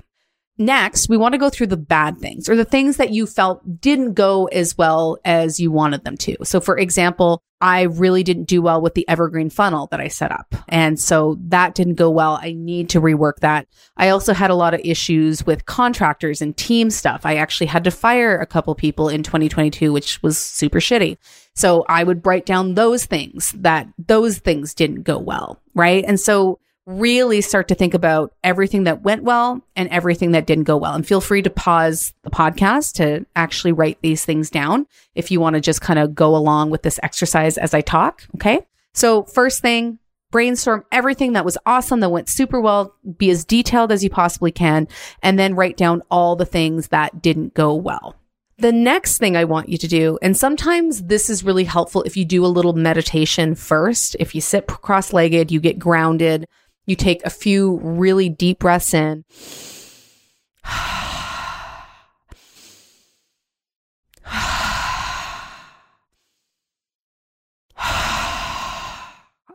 Next, 0.58 1.10
we 1.10 1.18
want 1.18 1.34
to 1.34 1.40
go 1.40 1.50
through 1.50 1.68
the 1.68 1.78
bad 1.78 2.20
things 2.20 2.48
or 2.48 2.56
the 2.56 2.66
things 2.66 2.98
that 2.98 3.12
you 3.12 3.26
felt 3.26 3.82
didn't 3.82 4.14
go 4.14 4.46
as 4.46 4.78
well 4.78 5.18
as 5.26 5.60
you 5.60 5.72
wanted 5.72 6.04
them 6.04 6.18
to. 6.18 6.38
So, 6.44 6.60
for 6.60 6.78
example, 6.78 7.42
I 7.62 7.84
really 7.84 8.24
didn't 8.24 8.46
do 8.46 8.62
well 8.62 8.82
with 8.82 8.96
the 8.96 9.08
evergreen 9.08 9.50
funnel 9.52 9.88
that 9.92 10.02
I 10.02 10.08
set 10.08 10.32
up. 10.32 10.56
And 10.68 11.00
so 11.00 11.38
that 11.48 11.76
didn't 11.76 11.96
go 11.96 12.10
well. 12.10 12.40
I 12.42 12.54
need 12.54 12.90
to 12.90 13.02
rework 13.02 13.38
that. 13.42 13.68
I 13.96 14.10
also 14.10 14.34
had 14.34 14.50
a 14.50 14.56
lot 14.56 14.74
of 14.74 14.82
issues 14.84 15.46
with 15.46 15.68
contractors 15.68 16.42
and 16.42 16.58
team 16.58 16.90
stuff. 16.90 17.22
I 17.24 17.36
actually 17.36 17.68
had 17.68 17.84
to 17.84 17.92
fire 17.92 18.38
a 18.38 18.48
couple 18.48 18.74
people 18.74 19.10
in 19.10 19.22
2022, 19.22 19.94
which 19.94 20.22
was 20.24 20.40
super 20.40 20.80
shitty. 20.80 21.18
So 21.54 21.86
I 21.88 22.04
would 22.04 22.26
write 22.26 22.48
down 22.48 22.74
those 22.74 23.06
things 23.06 23.52
that 23.52 23.88
those 24.00 24.40
things 24.40 24.74
didn't 24.74 25.04
go 25.04 25.20
well. 25.20 25.62
Right. 25.76 26.04
And 26.06 26.20
so 26.20 26.60
really 27.00 27.42
start 27.42 27.68
to 27.70 27.76
think 27.76 27.94
about 27.94 28.34
everything 28.44 28.86
that 28.86 29.02
went 29.02 29.24
well 29.24 29.62
and 29.76 29.90
everything 29.90 30.32
that 30.32 30.46
didn't 30.46 30.66
go 30.66 30.78
well. 30.78 30.94
And 30.94 31.06
feel 31.06 31.22
free 31.22 31.42
to 31.42 31.50
pause 31.50 32.14
the 32.24 32.30
podcast 32.30 32.94
to 32.94 33.26
actually 33.36 33.72
write 33.72 34.00
these 34.02 34.26
things 34.26 34.50
down 34.50 34.88
if 35.16 35.32
you 35.32 35.40
want 35.40 35.56
to 35.56 35.62
just 35.62 35.82
kind 35.82 36.00
of 36.00 36.16
go 36.16 36.36
along 36.36 36.70
with 36.70 36.84
this 36.84 37.00
exercise 37.04 37.58
as 37.58 37.74
I 37.74 37.82
talk. 37.82 38.24
Okay. 38.36 38.66
So, 38.94 39.24
first 39.24 39.62
thing, 39.62 40.00
brainstorm 40.32 40.84
everything 40.92 41.34
that 41.34 41.46
was 41.46 41.58
awesome, 41.66 42.00
that 42.00 42.10
went 42.10 42.30
super 42.30 42.60
well, 42.60 42.96
be 43.18 43.30
as 43.30 43.46
detailed 43.46 43.92
as 43.92 44.04
you 44.04 44.10
possibly 44.10 44.52
can, 44.52 44.88
and 45.22 45.38
then 45.38 45.56
write 45.56 45.78
down 45.78 46.02
all 46.10 46.36
the 46.36 46.46
things 46.46 46.90
that 46.90 47.22
didn't 47.22 47.54
go 47.54 47.74
well. 47.76 48.16
The 48.58 48.72
next 48.72 49.18
thing 49.18 49.36
I 49.36 49.46
want 49.46 49.70
you 49.70 49.78
to 49.80 49.88
do, 49.88 50.20
and 50.22 50.38
sometimes 50.38 51.04
this 51.04 51.32
is 51.32 51.44
really 51.44 51.64
helpful 51.64 52.04
if 52.04 52.16
you 52.16 52.26
do 52.26 52.46
a 52.46 52.48
little 52.48 52.74
meditation 52.74 53.56
first. 53.56 54.16
If 54.20 54.36
you 54.36 54.42
sit 54.42 54.68
cross 54.68 55.14
legged, 55.14 55.52
you 55.52 55.60
get 55.60 55.80
grounded, 55.80 56.48
you 56.86 56.96
take 56.96 57.26
a 57.26 57.30
few 57.30 57.80
really 57.84 58.30
deep 58.30 58.60
breaths 58.60 58.94
in. 58.94 59.24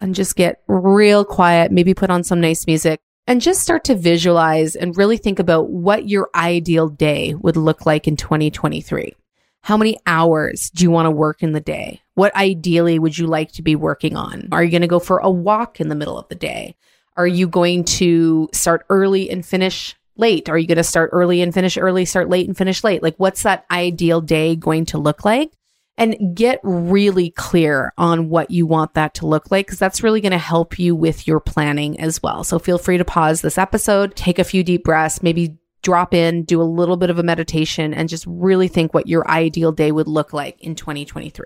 and 0.00 0.14
just 0.14 0.37
get 0.37 0.62
real 0.68 1.25
quiet, 1.25 1.73
maybe 1.73 1.92
put 1.92 2.11
on 2.11 2.23
some 2.23 2.40
nice 2.40 2.66
music 2.66 3.00
and 3.26 3.40
just 3.40 3.61
start 3.61 3.85
to 3.85 3.95
visualize 3.95 4.76
and 4.76 4.97
really 4.97 5.16
think 5.16 5.38
about 5.38 5.68
what 5.68 6.09
your 6.09 6.30
ideal 6.35 6.88
day 6.88 7.35
would 7.35 7.56
look 7.56 7.85
like 7.87 8.06
in 8.06 8.16
2023. 8.16 9.14
How 9.62 9.76
many 9.76 9.99
hours 10.06 10.71
do 10.71 10.85
you 10.85 10.92
want 10.92 11.06
to 11.06 11.11
work 11.11 11.42
in 11.42 11.50
the 11.50 11.61
day? 11.61 12.02
What 12.14 12.35
ideally 12.37 13.00
would 13.00 13.18
you 13.18 13.26
like 13.26 13.50
to 13.52 13.62
be 13.62 13.75
working 13.75 14.16
on? 14.16 14.49
Are 14.52 14.62
you 14.62 14.71
going 14.71 14.83
to 14.83 14.87
go 14.87 15.00
for 15.00 15.18
a 15.18 15.30
walk 15.30 15.80
in 15.80 15.88
the 15.88 15.97
middle 15.97 16.16
of 16.16 16.28
the 16.28 16.37
day? 16.37 16.76
Are 17.16 17.26
you 17.26 17.49
going 17.49 17.85
to 17.85 18.49
start 18.52 18.85
early 18.90 19.30
and 19.30 19.44
finish 19.44 19.96
late? 20.16 20.49
Are 20.49 20.58
you 20.58 20.66
going 20.66 20.76
to 20.76 20.85
start 20.85 21.11
early 21.12 21.42
and 21.42 21.52
finish 21.52 21.76
early, 21.76 22.04
start 22.04 22.28
late 22.28 22.46
and 22.46 22.56
finish 22.56 22.82
late? 22.85 23.02
Like, 23.02 23.16
what's 23.16 23.42
that 23.42 23.66
ideal 23.70 24.20
day 24.20 24.56
going 24.56 24.87
to 24.87 24.99
look 24.99 25.25
like? 25.25 25.52
and 25.99 26.37
get 26.37 26.61
really 26.62 27.30
clear 27.30 27.92
on 27.96 28.28
what 28.28 28.50
you 28.50 28.66
want 28.66 28.94
that 28.94 29.14
to 29.14 29.26
look 29.26 29.50
like 29.50 29.66
because 29.66 29.78
that's 29.78 30.02
really 30.02 30.20
going 30.20 30.32
to 30.32 30.38
help 30.38 30.78
you 30.78 30.94
with 30.94 31.26
your 31.26 31.40
planning 31.40 31.99
as 32.00 32.23
well. 32.23 32.44
So 32.44 32.58
feel 32.58 32.78
free 32.78 32.99
to 32.99 33.04
pause 33.04 33.40
this 33.40 33.58
episode, 33.58 34.14
take 34.14 34.38
a 34.38 34.44
few 34.44 34.62
deep 34.62 34.85
breaths, 34.85 35.23
maybe 35.23 35.56
drop 35.82 36.12
in, 36.12 36.42
do 36.44 36.61
a 36.61 36.64
little 36.64 36.96
bit 36.96 37.11
of 37.11 37.18
a 37.18 37.23
meditation, 37.23 37.94
and 37.94 38.08
just 38.08 38.26
really 38.26 38.68
think 38.68 38.92
what 38.92 39.06
your 39.06 39.28
ideal 39.30 39.73
day 39.73 39.92
would 39.92 40.08
look 40.08 40.32
like 40.32 40.61
in 40.61 40.75
2023. 40.75 41.44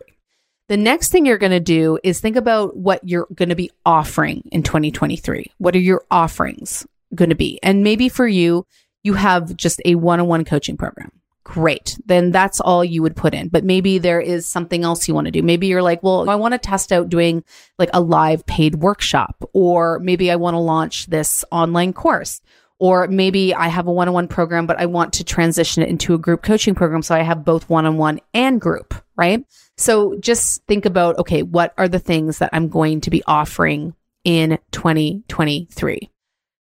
The 0.71 0.77
next 0.77 1.09
thing 1.09 1.27
you're 1.27 1.37
going 1.37 1.51
to 1.51 1.59
do 1.59 1.99
is 2.05 2.21
think 2.21 2.37
about 2.37 2.77
what 2.77 3.01
you're 3.03 3.27
going 3.35 3.49
to 3.49 3.57
be 3.57 3.73
offering 3.85 4.49
in 4.53 4.63
2023. 4.63 5.51
What 5.59 5.75
are 5.75 5.81
your 5.81 6.05
offerings 6.13 6.87
going 7.13 7.31
to 7.31 7.35
be? 7.35 7.59
And 7.61 7.83
maybe 7.83 8.09
for 8.09 8.25
you, 8.25 8.65
you 9.03 9.15
have 9.15 9.57
just 9.57 9.83
a 9.85 9.97
one 9.97 10.21
on 10.21 10.29
one 10.29 10.45
coaching 10.45 10.77
program 10.77 11.11
great. 11.43 11.99
Then 12.07 12.31
that's 12.31 12.61
all 12.61 12.85
you 12.85 13.03
would 13.03 13.17
put 13.17 13.35
in. 13.35 13.49
But 13.49 13.65
maybe 13.65 13.99
there 13.99 14.21
is 14.21 14.47
something 14.47 14.85
else 14.85 15.09
you 15.09 15.15
want 15.15 15.25
to 15.25 15.33
do. 15.33 15.43
Maybe 15.43 15.67
you're 15.67 15.83
like, 15.83 16.01
well, 16.05 16.31
I 16.31 16.37
want 16.37 16.53
to 16.53 16.59
test 16.59 16.93
out 16.93 17.09
doing 17.09 17.43
like 17.77 17.91
a 17.93 18.01
live 18.01 18.47
paid 18.47 18.77
workshop, 18.77 19.43
or 19.53 19.99
maybe 19.99 20.31
I 20.31 20.37
want 20.37 20.55
to 20.55 20.59
launch 20.59 21.07
this 21.07 21.45
online 21.51 21.93
course. 21.93 22.41
Or 22.81 23.07
maybe 23.07 23.55
I 23.55 23.69
have 23.69 23.87
a 23.87 23.93
one 23.93 24.09
on 24.09 24.15
one 24.15 24.27
program, 24.27 24.67
but 24.67 24.81
I 24.81 24.87
want 24.87 25.13
to 25.15 25.25
transition 25.25 25.83
it 25.83 25.91
into 25.91 26.15
a 26.15 26.19
group 26.19 26.43
coaching 26.43 26.75
program. 26.75 27.03
So 27.03 27.15
I 27.15 27.21
have 27.21 27.45
both 27.45 27.69
one 27.69 27.85
on 27.85 27.99
one 27.99 28.21
and 28.33 28.59
group, 28.59 28.95
right? 29.17 29.45
So 29.77 30.17
just 30.19 30.65
think 30.65 30.87
about, 30.87 31.19
okay, 31.19 31.43
what 31.43 31.75
are 31.77 31.89
the 31.89 31.99
things 31.99 32.39
that 32.39 32.51
I'm 32.55 32.69
going 32.69 33.03
to 33.03 33.11
be 33.11 33.23
offering 33.27 33.95
in 34.25 34.59
2023? 34.73 36.11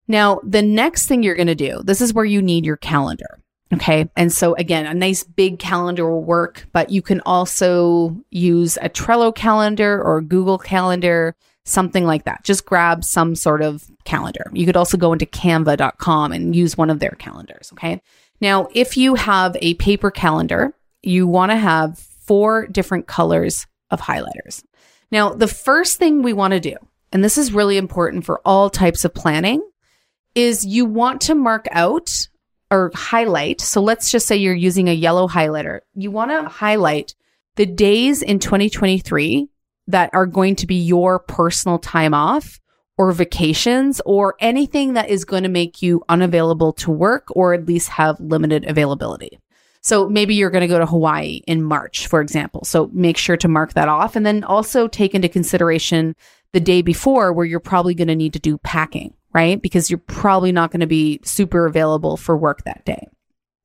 Now, 0.09 0.41
the 0.43 0.63
next 0.63 1.07
thing 1.07 1.23
you're 1.23 1.37
going 1.37 1.47
to 1.47 1.55
do, 1.55 1.83
this 1.85 2.01
is 2.01 2.13
where 2.13 2.25
you 2.25 2.43
need 2.43 2.67
your 2.67 2.79
calendar. 2.79 3.39
Okay. 3.73 4.09
And 4.17 4.33
so 4.33 4.55
again, 4.55 4.87
a 4.87 4.95
nice 4.95 5.23
big 5.23 5.59
calendar 5.59 6.11
will 6.11 6.25
work, 6.25 6.67
but 6.73 6.91
you 6.91 7.03
can 7.03 7.21
also 7.27 8.17
use 8.31 8.79
a 8.81 8.89
Trello 8.89 9.35
calendar 9.35 10.03
or 10.03 10.23
Google 10.23 10.59
calendar, 10.59 11.37
something 11.69 12.05
like 12.05 12.25
that. 12.25 12.45
Just 12.45 12.65
grab 12.65 13.05
some 13.05 13.35
sort 13.35 13.63
of 13.63 13.85
calendar. 14.05 14.51
You 14.53 14.67
could 14.67 14.77
also 14.77 14.97
go 14.97 15.13
into 15.13 15.27
canva.com 15.27 16.33
and 16.33 16.57
use 16.57 16.77
one 16.77 16.91
of 16.91 16.99
their 16.99 17.17
calendars. 17.19 17.71
Okay. 17.73 18.01
Now, 18.41 18.69
if 18.75 18.97
you 18.97 19.15
have 19.15 19.57
a 19.61 19.75
paper 19.75 20.11
calendar, 20.11 20.75
you 21.03 21.27
want 21.27 21.51
to 21.51 21.57
have 21.57 21.99
four 21.99 22.67
different 22.67 23.07
colors 23.07 23.67
of 23.91 24.01
highlighters. 24.01 24.63
Now, 25.11 25.31
the 25.31 25.49
first 25.49 25.99
thing 25.99 26.23
we 26.23 26.33
want 26.33 26.53
to 26.53 26.61
do, 26.61 26.77
and 27.13 27.25
this 27.25 27.39
is 27.39 27.53
really 27.53 27.79
important 27.79 28.25
for 28.25 28.41
all 28.45 28.71
types 28.71 29.05
of 29.05 29.15
planning, 29.15 29.63
is 30.35 30.65
you 30.65 30.85
want 30.85 31.23
to 31.23 31.35
mark 31.35 31.67
out 31.73 32.29
or 32.71 32.91
highlight. 32.95 33.61
So 33.61 33.81
let's 33.81 34.11
just 34.11 34.27
say 34.27 34.37
you're 34.37 34.55
using 34.55 34.89
a 34.89 34.93
yellow 34.93 35.27
highlighter. 35.27 35.81
You 35.95 36.11
want 36.11 36.31
to 36.31 36.49
highlight 36.49 37.15
the 37.57 37.67
days 37.67 38.23
in 38.23 38.39
2023 38.39 39.49
that 39.89 40.11
are 40.13 40.27
going 40.27 40.55
to 40.57 40.67
be 40.67 40.77
your 40.77 41.19
personal 41.19 41.79
time 41.79 42.15
off 42.15 42.61
or 42.97 43.13
vacations 43.13 44.01
or 44.07 44.35
anything 44.41 44.95
that 44.95 45.09
is 45.09 45.25
going 45.25 45.43
to 45.43 45.49
make 45.49 45.83
you 45.83 46.03
unavailable 46.09 46.73
to 46.73 46.91
work 46.91 47.25
or 47.31 47.55
at 47.55 47.67
least 47.67 47.89
have 47.89 48.19
limited 48.21 48.65
availability. 48.67 49.39
So 49.81 50.09
maybe 50.09 50.35
you're 50.35 50.51
going 50.51 50.63
to 50.63 50.69
go 50.69 50.79
to 50.79 50.87
Hawaii 50.87 51.41
in 51.47 51.63
March, 51.63 52.07
for 52.07 52.21
example. 52.21 52.65
So 52.65 52.91
make 52.93 53.17
sure 53.17 53.37
to 53.37 53.49
mark 53.49 53.75
that 53.75 53.89
off 53.89 54.17
and 54.17 54.25
then 54.25 54.45
also 54.45 54.89
take 54.89 55.15
into 55.15 55.29
consideration 55.29 56.15
the 56.53 56.61
day 56.61 56.83
before 56.83 57.33
where 57.33 57.47
you're 57.47 57.61
probably 57.61 57.95
going 57.95 58.09
to 58.09 58.17
need 58.17 58.33
to 58.33 58.39
do 58.39 58.59
packing 58.59 59.15
right? 59.35 59.61
Because 59.61 59.91
you're 59.91 59.99
probably 59.99 60.53
not 60.53 60.71
going 60.71 60.81
to 60.81 60.87
be 60.87 61.21
super 61.25 61.67
available 61.67 62.17
for 62.17 62.37
work 62.37 62.65
that 62.65 62.85
day. 62.85 63.07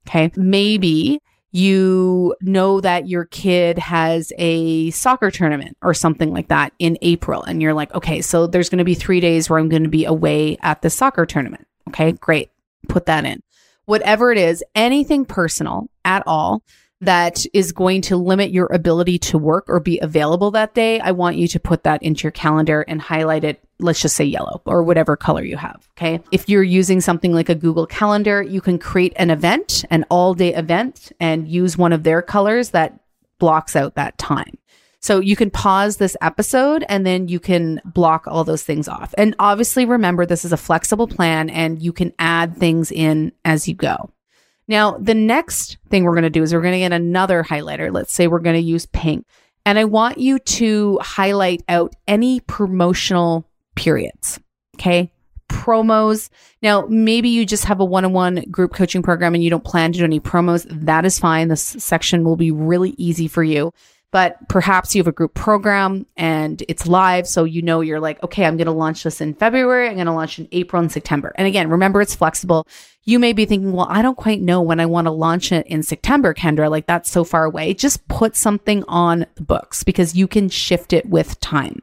Okay. 0.08 0.32
Maybe 0.36 1.20
you 1.54 2.36
know 2.42 2.82
that 2.82 3.08
your 3.08 3.26
kid 3.26 3.78
has 3.78 4.34
a 4.40 4.90
soccer 4.90 5.30
tournament 5.30 5.78
or 5.84 5.94
something 5.94 6.34
like 6.34 6.48
that 6.48 6.74
in 6.80 6.98
April. 7.04 7.44
And 7.44 7.62
you're 7.62 7.76
like, 7.76 7.94
okay, 7.94 8.22
so 8.22 8.48
there's 8.48 8.70
going 8.70 8.80
to 8.80 8.84
be 8.84 8.96
three 8.96 9.20
days 9.20 9.50
where 9.50 9.60
I'm 9.60 9.70
going 9.70 9.84
to 9.84 9.90
be 9.90 10.04
away 10.04 10.58
at 10.64 10.82
the 10.82 10.90
soccer 10.90 11.28
tournament. 11.28 11.68
Okay. 11.90 12.14
Great. 12.14 12.50
Put 12.90 13.06
that 13.06 13.24
in. 13.24 13.44
Whatever 13.86 14.32
it 14.32 14.40
is, 14.40 14.64
anything 14.74 15.26
personal 15.26 15.90
at 16.04 16.24
all 16.26 16.64
that 17.06 17.46
is 17.54 17.72
going 17.72 18.02
to 18.04 18.18
limit 18.18 18.52
your 18.52 18.68
ability 18.68 19.20
to 19.20 19.38
work 19.38 19.66
or 19.68 19.80
be 19.80 20.00
available 20.00 20.52
that 20.52 20.74
day, 20.74 21.00
I 21.00 21.12
want 21.12 21.38
you 21.38 21.48
to 21.50 21.60
put 21.60 21.84
that 21.84 22.02
into 22.04 22.24
your 22.24 22.32
calendar 22.32 22.82
and 22.82 23.02
highlight 23.02 23.44
it. 23.44 23.60
Let's 23.80 24.02
just 24.02 24.16
say 24.16 24.26
yellow 24.26 24.62
or 24.66 24.84
whatever 24.84 25.18
color 25.18 25.44
you 25.44 25.58
have. 25.58 25.88
Okay. 25.98 26.22
If 26.32 26.48
you're 26.48 26.64
using 26.64 27.02
something 27.02 27.34
like 27.34 27.50
a 27.50 27.56
Google 27.56 27.86
Calendar, 27.86 28.42
you 28.42 28.62
can 28.62 28.80
create 28.80 29.14
an 29.18 29.30
event, 29.30 29.84
an 29.90 30.06
all 30.10 30.34
day 30.34 30.54
event, 30.54 31.12
and 31.20 31.48
use 31.48 31.78
one 31.78 31.92
of 31.92 32.04
their 32.04 32.22
colors 32.22 32.70
that 32.70 33.00
blocks 33.40 33.76
out 33.76 33.96
that 33.96 34.18
time. 34.18 34.58
So 35.04 35.20
you 35.20 35.36
can 35.36 35.52
pause 35.52 35.98
this 35.98 36.16
episode 36.22 36.86
and 36.88 37.06
then 37.06 37.28
you 37.28 37.42
can 37.42 37.82
block 37.84 38.26
all 38.26 38.46
those 38.46 38.64
things 38.64 38.88
off. 38.88 39.14
And 39.18 39.36
obviously, 39.38 39.84
remember, 39.84 40.26
this 40.26 40.46
is 40.46 40.54
a 40.54 40.58
flexible 40.58 41.08
plan 41.08 41.50
and 41.50 41.82
you 41.82 41.92
can 41.92 42.14
add 42.20 42.56
things 42.56 42.90
in 42.90 43.34
as 43.44 43.68
you 43.68 43.76
go. 43.76 44.12
Now, 44.68 44.98
the 44.98 45.14
next 45.14 45.78
thing 45.90 46.04
we're 46.04 46.14
going 46.14 46.24
to 46.24 46.30
do 46.30 46.44
is 46.44 46.54
we're 46.54 46.62
going 46.62 46.74
to 46.74 46.80
get 46.80 46.94
another 46.94 47.44
highlighter. 47.44 47.94
Let's 47.94 48.14
say 48.14 48.28
we're 48.28 48.40
going 48.40 48.56
to 48.56 48.62
use 48.62 48.86
pink. 48.86 49.26
And 49.66 49.80
I 49.80 49.86
want 49.86 50.18
you 50.18 50.40
to 50.40 51.00
highlight 51.02 51.64
out 51.70 51.96
any 52.08 52.40
promotional 52.42 53.50
periods. 53.76 54.40
Okay. 54.76 55.12
Promos. 55.50 56.30
Now, 56.62 56.86
maybe 56.90 57.30
you 57.30 57.46
just 57.46 57.66
have 57.66 57.80
a 57.80 57.86
one 57.86 58.06
on 58.06 58.14
one 58.14 58.44
group 58.50 58.74
coaching 58.74 59.04
program 59.04 59.36
and 59.36 59.44
you 59.44 59.50
don't 59.50 59.64
plan 59.64 59.92
to 59.92 60.00
do 60.00 60.06
any 60.06 60.20
promos. 60.20 60.66
That 60.70 61.06
is 61.06 61.20
fine. 61.20 61.48
This 61.48 61.62
section 61.62 62.24
will 62.24 62.36
be 62.36 62.52
really 62.52 62.96
easy 62.98 63.28
for 63.28 63.44
you 63.44 63.74
but 64.14 64.38
perhaps 64.48 64.94
you 64.94 65.00
have 65.00 65.08
a 65.08 65.12
group 65.12 65.34
program 65.34 66.06
and 66.16 66.62
it's 66.70 66.86
live. 66.86 67.28
So 67.28 67.46
you 67.46 67.64
know, 67.64 67.82
you're 67.82 68.00
like, 68.00 68.22
okay, 68.22 68.46
I'm 68.46 68.58
going 68.58 68.68
to 68.68 68.72
launch 68.72 69.02
this 69.02 69.20
in 69.20 69.34
February. 69.34 69.90
I'm 69.90 69.96
going 69.96 70.06
to 70.06 70.14
launch 70.14 70.38
in 70.38 70.48
April 70.52 70.80
and 70.80 70.92
September. 70.92 71.34
And 71.36 71.48
again, 71.48 71.68
remember 71.68 72.00
it's 72.00 72.14
flexible. 72.14 72.68
You 73.06 73.18
may 73.18 73.34
be 73.34 73.46
thinking, 73.46 73.74
well, 73.74 73.88
I 73.90 74.04
don't 74.04 74.16
quite 74.16 74.40
know 74.40 74.62
when 74.62 74.80
I 74.80 74.86
want 74.86 75.06
to 75.06 75.12
launch 75.12 75.52
it 75.52 75.66
in 75.66 75.82
September, 75.82 76.36
Kendra. 76.36 76.70
Like 76.70 76.86
that's 76.86 77.10
so 77.10 77.24
far 77.24 77.44
away. 77.44 77.74
Just 77.74 78.08
put 78.08 78.36
something 78.36 78.84
on 78.88 79.26
the 79.34 79.42
books 79.42 79.84
because 79.84 80.16
you 80.16 80.28
can 80.28 80.48
shift 80.48 80.94
it 80.94 81.08
with 81.08 81.40
time. 81.40 81.82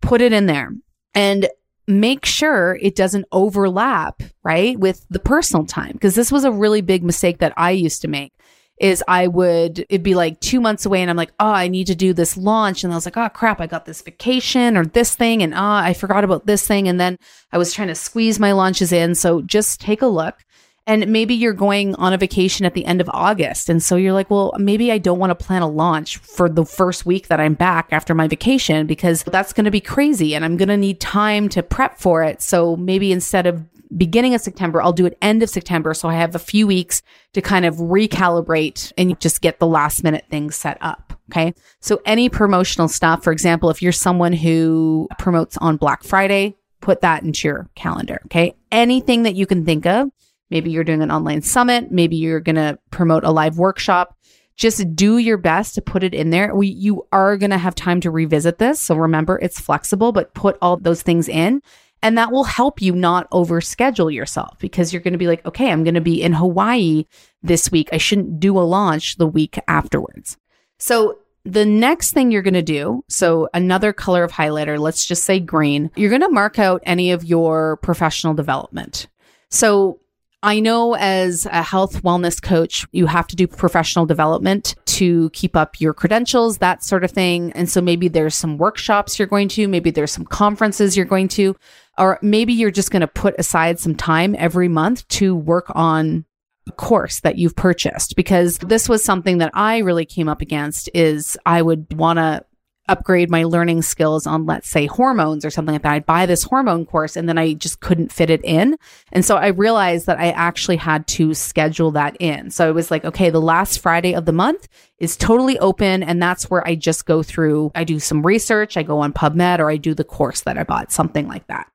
Put 0.00 0.20
it 0.20 0.32
in 0.32 0.46
there 0.46 0.70
and 1.16 1.48
make 1.88 2.24
sure 2.24 2.78
it 2.80 2.94
doesn't 2.94 3.26
overlap, 3.32 4.22
right? 4.44 4.78
With 4.78 5.04
the 5.10 5.18
personal 5.18 5.66
time. 5.66 5.94
Because 5.94 6.14
this 6.14 6.30
was 6.30 6.44
a 6.44 6.52
really 6.52 6.80
big 6.80 7.02
mistake 7.02 7.38
that 7.38 7.54
I 7.56 7.72
used 7.72 8.02
to 8.02 8.08
make 8.08 8.32
is 8.78 9.02
I 9.08 9.26
would, 9.26 9.80
it'd 9.88 10.02
be 10.02 10.14
like 10.14 10.40
two 10.40 10.60
months 10.60 10.84
away 10.84 11.00
and 11.00 11.10
I'm 11.10 11.16
like, 11.16 11.32
oh, 11.40 11.46
I 11.46 11.68
need 11.68 11.86
to 11.86 11.94
do 11.94 12.12
this 12.12 12.36
launch. 12.36 12.84
And 12.84 12.92
I 12.92 12.96
was 12.96 13.06
like, 13.06 13.16
oh 13.16 13.28
crap, 13.30 13.60
I 13.60 13.66
got 13.66 13.86
this 13.86 14.02
vacation 14.02 14.76
or 14.76 14.84
this 14.84 15.14
thing. 15.14 15.42
And 15.42 15.54
oh, 15.54 15.58
I 15.60 15.94
forgot 15.94 16.24
about 16.24 16.46
this 16.46 16.66
thing. 16.66 16.86
And 16.86 17.00
then 17.00 17.18
I 17.52 17.58
was 17.58 17.72
trying 17.72 17.88
to 17.88 17.94
squeeze 17.94 18.38
my 18.38 18.52
launches 18.52 18.92
in. 18.92 19.14
So 19.14 19.40
just 19.42 19.80
take 19.80 20.02
a 20.02 20.06
look. 20.06 20.44
And 20.88 21.08
maybe 21.08 21.34
you're 21.34 21.52
going 21.52 21.96
on 21.96 22.12
a 22.12 22.18
vacation 22.18 22.64
at 22.64 22.74
the 22.74 22.84
end 22.84 23.00
of 23.00 23.10
August. 23.12 23.68
And 23.68 23.82
so 23.82 23.96
you're 23.96 24.12
like, 24.12 24.30
well, 24.30 24.52
maybe 24.56 24.92
I 24.92 24.98
don't 24.98 25.18
want 25.18 25.36
to 25.36 25.44
plan 25.44 25.62
a 25.62 25.68
launch 25.68 26.18
for 26.18 26.48
the 26.48 26.64
first 26.64 27.04
week 27.04 27.26
that 27.26 27.40
I'm 27.40 27.54
back 27.54 27.88
after 27.90 28.14
my 28.14 28.28
vacation 28.28 28.86
because 28.86 29.24
that's 29.24 29.52
going 29.52 29.64
to 29.64 29.72
be 29.72 29.80
crazy 29.80 30.36
and 30.36 30.44
I'm 30.44 30.56
going 30.56 30.68
to 30.68 30.76
need 30.76 31.00
time 31.00 31.48
to 31.50 31.62
prep 31.64 31.98
for 31.98 32.22
it. 32.22 32.40
So 32.40 32.76
maybe 32.76 33.10
instead 33.10 33.48
of 33.48 33.64
beginning 33.94 34.34
of 34.34 34.40
September. 34.40 34.80
I'll 34.80 34.92
do 34.92 35.06
it 35.06 35.18
end 35.20 35.42
of 35.42 35.50
September. 35.50 35.94
So 35.94 36.08
I 36.08 36.14
have 36.14 36.34
a 36.34 36.38
few 36.38 36.66
weeks 36.66 37.02
to 37.34 37.42
kind 37.42 37.64
of 37.64 37.76
recalibrate 37.76 38.92
and 38.96 39.18
just 39.20 39.40
get 39.40 39.58
the 39.58 39.66
last 39.66 40.02
minute 40.02 40.24
things 40.30 40.56
set 40.56 40.78
up. 40.80 41.12
Okay. 41.30 41.54
So 41.80 42.00
any 42.06 42.28
promotional 42.28 42.88
stuff, 42.88 43.24
for 43.24 43.32
example, 43.32 43.68
if 43.70 43.82
you're 43.82 43.92
someone 43.92 44.32
who 44.32 45.08
promotes 45.18 45.56
on 45.56 45.76
Black 45.76 46.04
Friday, 46.04 46.56
put 46.80 47.00
that 47.00 47.24
into 47.24 47.48
your 47.48 47.68
calendar. 47.74 48.20
Okay. 48.26 48.54
Anything 48.70 49.24
that 49.24 49.34
you 49.34 49.46
can 49.46 49.64
think 49.64 49.86
of. 49.86 50.08
Maybe 50.50 50.70
you're 50.70 50.84
doing 50.84 51.02
an 51.02 51.10
online 51.10 51.42
summit. 51.42 51.90
Maybe 51.90 52.14
you're 52.14 52.38
going 52.38 52.56
to 52.56 52.78
promote 52.90 53.24
a 53.24 53.32
live 53.32 53.58
workshop. 53.58 54.16
just 54.56 54.96
do 54.96 55.18
your 55.18 55.36
best 55.36 55.74
to 55.74 55.82
put 55.82 56.02
it 56.02 56.14
in 56.14 56.30
there. 56.30 56.54
We, 56.54 56.68
you 56.68 57.06
are 57.12 57.36
going 57.36 57.50
to 57.50 57.58
have 57.58 57.74
time 57.74 58.00
to 58.00 58.10
revisit 58.10 58.58
this. 58.58 58.80
So 58.80 58.96
remember, 58.96 59.38
it's 59.40 59.60
flexible, 59.60 60.12
but 60.12 60.34
put 60.34 60.56
all 60.62 60.78
those 60.78 61.02
things 61.02 61.28
in. 61.28 61.62
And 62.02 62.18
that 62.18 62.30
will 62.30 62.44
help 62.44 62.80
you 62.82 62.94
not 62.94 63.28
overschedule 63.30 64.12
yourself 64.12 64.58
because 64.58 64.92
you're 64.92 65.02
going 65.02 65.12
to 65.12 65.18
be 65.18 65.26
like, 65.26 65.44
okay, 65.46 65.72
I'm 65.72 65.82
going 65.82 65.94
to 65.94 66.00
be 66.00 66.22
in 66.22 66.32
Hawaii 66.32 67.06
this 67.42 67.70
week. 67.70 67.88
I 67.92 67.98
shouldn't 67.98 68.38
do 68.38 68.58
a 68.58 68.60
launch 68.60 69.16
the 69.16 69.26
week 69.26 69.58
afterwards. 69.66 70.36
So 70.78 71.18
the 71.44 71.64
next 71.64 72.12
thing 72.12 72.30
you're 72.30 72.42
going 72.42 72.54
to 72.54 72.62
do, 72.62 73.04
so 73.08 73.48
another 73.54 73.92
color 73.92 74.24
of 74.24 74.32
highlighter, 74.32 74.78
let's 74.78 75.06
just 75.06 75.24
say 75.24 75.40
green, 75.40 75.90
you're 75.96 76.10
going 76.10 76.22
to 76.22 76.28
mark 76.28 76.58
out 76.58 76.82
any 76.84 77.12
of 77.12 77.24
your 77.24 77.76
professional 77.78 78.34
development. 78.34 79.06
So 79.50 80.00
I 80.42 80.60
know 80.60 80.94
as 80.94 81.46
a 81.46 81.62
health 81.62 82.02
wellness 82.02 82.42
coach, 82.42 82.86
you 82.92 83.06
have 83.06 83.26
to 83.28 83.36
do 83.36 83.46
professional 83.46 84.06
development 84.06 84.74
to 84.86 85.30
keep 85.30 85.56
up 85.56 85.80
your 85.80 85.94
credentials, 85.94 86.58
that 86.58 86.84
sort 86.84 87.04
of 87.04 87.10
thing. 87.10 87.52
And 87.52 87.68
so 87.68 87.80
maybe 87.80 88.08
there's 88.08 88.34
some 88.34 88.58
workshops 88.58 89.18
you're 89.18 89.26
going 89.26 89.48
to, 89.48 89.66
maybe 89.66 89.90
there's 89.90 90.12
some 90.12 90.26
conferences 90.26 90.96
you're 90.96 91.06
going 91.06 91.28
to, 91.28 91.56
or 91.98 92.18
maybe 92.22 92.52
you're 92.52 92.70
just 92.70 92.90
going 92.90 93.00
to 93.00 93.06
put 93.06 93.34
aside 93.38 93.78
some 93.78 93.94
time 93.94 94.36
every 94.38 94.68
month 94.68 95.06
to 95.08 95.34
work 95.34 95.66
on 95.74 96.24
a 96.68 96.72
course 96.72 97.20
that 97.20 97.38
you've 97.38 97.56
purchased 97.56 98.16
because 98.16 98.58
this 98.58 98.88
was 98.88 99.04
something 99.04 99.38
that 99.38 99.52
I 99.54 99.78
really 99.78 100.04
came 100.04 100.28
up 100.28 100.40
against 100.40 100.90
is 100.94 101.38
I 101.46 101.62
would 101.62 101.96
want 101.96 102.18
to 102.18 102.44
upgrade 102.88 103.30
my 103.30 103.44
learning 103.44 103.82
skills 103.82 104.26
on, 104.26 104.46
let's 104.46 104.68
say, 104.68 104.86
hormones 104.86 105.44
or 105.44 105.50
something 105.50 105.74
like 105.74 105.82
that. 105.82 105.92
I'd 105.92 106.06
buy 106.06 106.26
this 106.26 106.44
hormone 106.44 106.86
course 106.86 107.16
and 107.16 107.28
then 107.28 107.38
I 107.38 107.54
just 107.54 107.80
couldn't 107.80 108.12
fit 108.12 108.30
it 108.30 108.44
in. 108.44 108.76
And 109.12 109.24
so 109.24 109.36
I 109.36 109.48
realized 109.48 110.06
that 110.06 110.18
I 110.18 110.30
actually 110.30 110.76
had 110.76 111.06
to 111.08 111.34
schedule 111.34 111.90
that 111.92 112.16
in. 112.20 112.50
So 112.50 112.68
it 112.68 112.74
was 112.74 112.90
like, 112.90 113.04
okay, 113.04 113.30
the 113.30 113.40
last 113.40 113.80
Friday 113.80 114.14
of 114.14 114.24
the 114.24 114.32
month 114.32 114.68
is 114.98 115.16
totally 115.16 115.58
open. 115.58 116.02
And 116.02 116.22
that's 116.22 116.48
where 116.50 116.66
I 116.66 116.74
just 116.74 117.06
go 117.06 117.22
through, 117.22 117.72
I 117.74 117.84
do 117.84 117.98
some 117.98 118.24
research, 118.24 118.76
I 118.76 118.82
go 118.82 119.00
on 119.00 119.12
PubMed 119.12 119.58
or 119.58 119.70
I 119.70 119.76
do 119.76 119.94
the 119.94 120.04
course 120.04 120.42
that 120.42 120.58
I 120.58 120.64
bought, 120.64 120.92
something 120.92 121.26
like 121.26 121.46
that. 121.48 121.66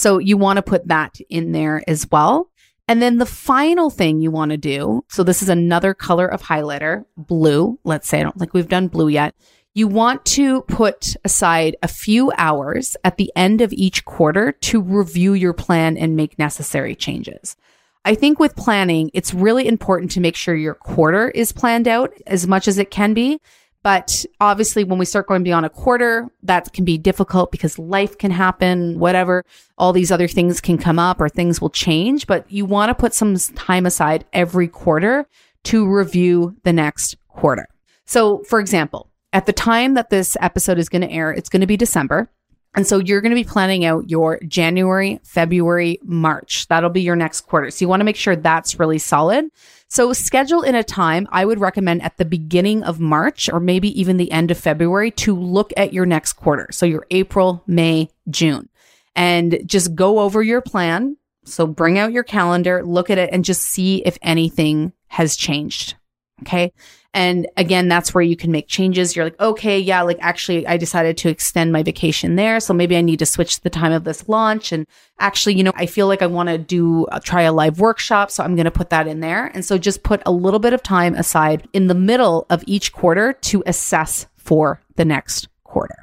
So 0.00 0.18
you 0.18 0.36
want 0.36 0.56
to 0.56 0.62
put 0.62 0.88
that 0.88 1.18
in 1.28 1.52
there 1.52 1.82
as 1.86 2.08
well. 2.10 2.50
And 2.88 3.00
then 3.00 3.18
the 3.18 3.26
final 3.26 3.90
thing 3.90 4.20
you 4.20 4.30
want 4.30 4.50
to 4.50 4.56
do, 4.56 5.04
so 5.08 5.22
this 5.22 5.42
is 5.42 5.48
another 5.48 5.94
color 5.94 6.26
of 6.26 6.42
highlighter, 6.42 7.04
blue. 7.16 7.78
Let's 7.84 8.08
say 8.08 8.18
I 8.18 8.22
don't 8.24 8.36
think 8.36 8.52
we've 8.52 8.68
done 8.68 8.88
blue 8.88 9.08
yet 9.08 9.34
you 9.74 9.86
want 9.86 10.24
to 10.24 10.62
put 10.62 11.14
aside 11.24 11.76
a 11.82 11.88
few 11.88 12.32
hours 12.36 12.96
at 13.04 13.16
the 13.16 13.32
end 13.36 13.60
of 13.60 13.72
each 13.72 14.04
quarter 14.04 14.52
to 14.52 14.80
review 14.80 15.32
your 15.32 15.52
plan 15.52 15.96
and 15.96 16.16
make 16.16 16.38
necessary 16.38 16.94
changes. 16.94 17.56
I 18.04 18.14
think 18.14 18.40
with 18.40 18.56
planning, 18.56 19.10
it's 19.14 19.34
really 19.34 19.68
important 19.68 20.10
to 20.12 20.20
make 20.20 20.34
sure 20.34 20.54
your 20.56 20.74
quarter 20.74 21.28
is 21.30 21.52
planned 21.52 21.86
out 21.86 22.12
as 22.26 22.46
much 22.46 22.66
as 22.66 22.78
it 22.78 22.90
can 22.90 23.14
be. 23.14 23.40
But 23.82 24.26
obviously, 24.40 24.84
when 24.84 24.98
we 24.98 25.06
start 25.06 25.26
going 25.26 25.42
beyond 25.42 25.64
a 25.64 25.70
quarter, 25.70 26.28
that 26.42 26.72
can 26.72 26.84
be 26.84 26.98
difficult 26.98 27.50
because 27.50 27.78
life 27.78 28.18
can 28.18 28.30
happen, 28.30 28.98
whatever, 28.98 29.44
all 29.78 29.92
these 29.92 30.12
other 30.12 30.28
things 30.28 30.60
can 30.60 30.76
come 30.76 30.98
up 30.98 31.20
or 31.20 31.28
things 31.28 31.60
will 31.60 31.70
change. 31.70 32.26
But 32.26 32.50
you 32.50 32.66
want 32.66 32.90
to 32.90 32.94
put 32.94 33.14
some 33.14 33.36
time 33.36 33.86
aside 33.86 34.26
every 34.32 34.68
quarter 34.68 35.26
to 35.64 35.86
review 35.86 36.56
the 36.64 36.72
next 36.72 37.16
quarter. 37.28 37.68
So, 38.04 38.42
for 38.48 38.60
example, 38.60 39.10
at 39.32 39.46
the 39.46 39.52
time 39.52 39.94
that 39.94 40.10
this 40.10 40.36
episode 40.40 40.78
is 40.78 40.88
going 40.88 41.02
to 41.02 41.10
air, 41.10 41.30
it's 41.30 41.48
going 41.48 41.60
to 41.60 41.66
be 41.66 41.76
December. 41.76 42.30
And 42.74 42.86
so 42.86 42.98
you're 42.98 43.20
going 43.20 43.30
to 43.30 43.36
be 43.36 43.44
planning 43.44 43.84
out 43.84 44.08
your 44.08 44.38
January, 44.46 45.20
February, 45.24 45.98
March. 46.04 46.68
That'll 46.68 46.88
be 46.88 47.02
your 47.02 47.16
next 47.16 47.42
quarter. 47.42 47.70
So 47.70 47.84
you 47.84 47.88
want 47.88 48.00
to 48.00 48.04
make 48.04 48.16
sure 48.16 48.36
that's 48.36 48.78
really 48.78 48.98
solid. 48.98 49.46
So 49.88 50.12
schedule 50.12 50.62
in 50.62 50.76
a 50.76 50.84
time 50.84 51.26
I 51.32 51.44
would 51.44 51.58
recommend 51.58 52.02
at 52.02 52.16
the 52.16 52.24
beginning 52.24 52.84
of 52.84 53.00
March 53.00 53.48
or 53.48 53.58
maybe 53.58 54.00
even 54.00 54.18
the 54.18 54.30
end 54.30 54.52
of 54.52 54.58
February 54.58 55.10
to 55.12 55.34
look 55.34 55.72
at 55.76 55.92
your 55.92 56.06
next 56.06 56.34
quarter. 56.34 56.68
So 56.70 56.86
your 56.86 57.06
April, 57.10 57.64
May, 57.66 58.08
June 58.28 58.68
and 59.16 59.60
just 59.66 59.94
go 59.94 60.20
over 60.20 60.42
your 60.42 60.60
plan. 60.60 61.16
So 61.44 61.66
bring 61.66 61.98
out 61.98 62.12
your 62.12 62.22
calendar, 62.22 62.84
look 62.84 63.10
at 63.10 63.18
it 63.18 63.30
and 63.32 63.44
just 63.44 63.62
see 63.62 64.02
if 64.04 64.16
anything 64.22 64.92
has 65.08 65.36
changed. 65.36 65.96
Okay. 66.42 66.72
And 67.12 67.48
again, 67.56 67.88
that's 67.88 68.14
where 68.14 68.22
you 68.22 68.36
can 68.36 68.52
make 68.52 68.68
changes. 68.68 69.16
You're 69.16 69.24
like, 69.24 69.40
okay, 69.40 69.78
yeah, 69.78 70.02
like 70.02 70.18
actually 70.20 70.64
I 70.66 70.76
decided 70.76 71.16
to 71.18 71.28
extend 71.28 71.72
my 71.72 71.82
vacation 71.82 72.36
there. 72.36 72.60
So 72.60 72.72
maybe 72.72 72.96
I 72.96 73.00
need 73.00 73.18
to 73.18 73.26
switch 73.26 73.60
the 73.60 73.70
time 73.70 73.90
of 73.90 74.04
this 74.04 74.28
launch. 74.28 74.70
And 74.70 74.86
actually, 75.18 75.56
you 75.56 75.64
know, 75.64 75.72
I 75.74 75.86
feel 75.86 76.06
like 76.06 76.22
I 76.22 76.26
want 76.26 76.50
to 76.50 76.58
do 76.58 77.06
uh, 77.06 77.18
try 77.18 77.42
a 77.42 77.52
live 77.52 77.80
workshop. 77.80 78.30
So 78.30 78.44
I'm 78.44 78.54
going 78.54 78.64
to 78.64 78.70
put 78.70 78.90
that 78.90 79.08
in 79.08 79.20
there. 79.20 79.46
And 79.46 79.64
so 79.64 79.76
just 79.76 80.04
put 80.04 80.22
a 80.24 80.30
little 80.30 80.60
bit 80.60 80.72
of 80.72 80.84
time 80.84 81.14
aside 81.16 81.66
in 81.72 81.88
the 81.88 81.94
middle 81.94 82.46
of 82.48 82.62
each 82.68 82.92
quarter 82.92 83.32
to 83.32 83.64
assess 83.66 84.26
for 84.36 84.80
the 84.94 85.04
next 85.04 85.48
quarter. 85.64 85.96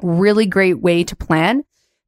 Really 0.00 0.46
great 0.46 0.80
way 0.80 1.04
to 1.04 1.14
plan. 1.14 1.64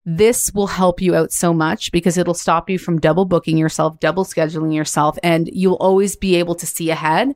This 0.07 0.55
will 0.55 0.69
help 0.69 1.03
you 1.03 1.15
out 1.15 1.31
so 1.33 1.53
much 1.53 1.93
because 1.93 2.17
it'll 2.17 2.33
stop 2.33 2.71
you 2.71 2.79
from 2.79 3.01
double 3.01 3.25
booking 3.25 3.59
yourself, 3.59 4.01
double 4.01 4.25
scheduling 4.25 4.73
yourself, 4.73 5.19
and 5.23 5.51
you'll 5.53 5.75
always 5.75 6.15
be 6.15 6.37
able 6.37 6.55
to 6.55 6.67
see 6.67 6.91
ahead 6.91 7.35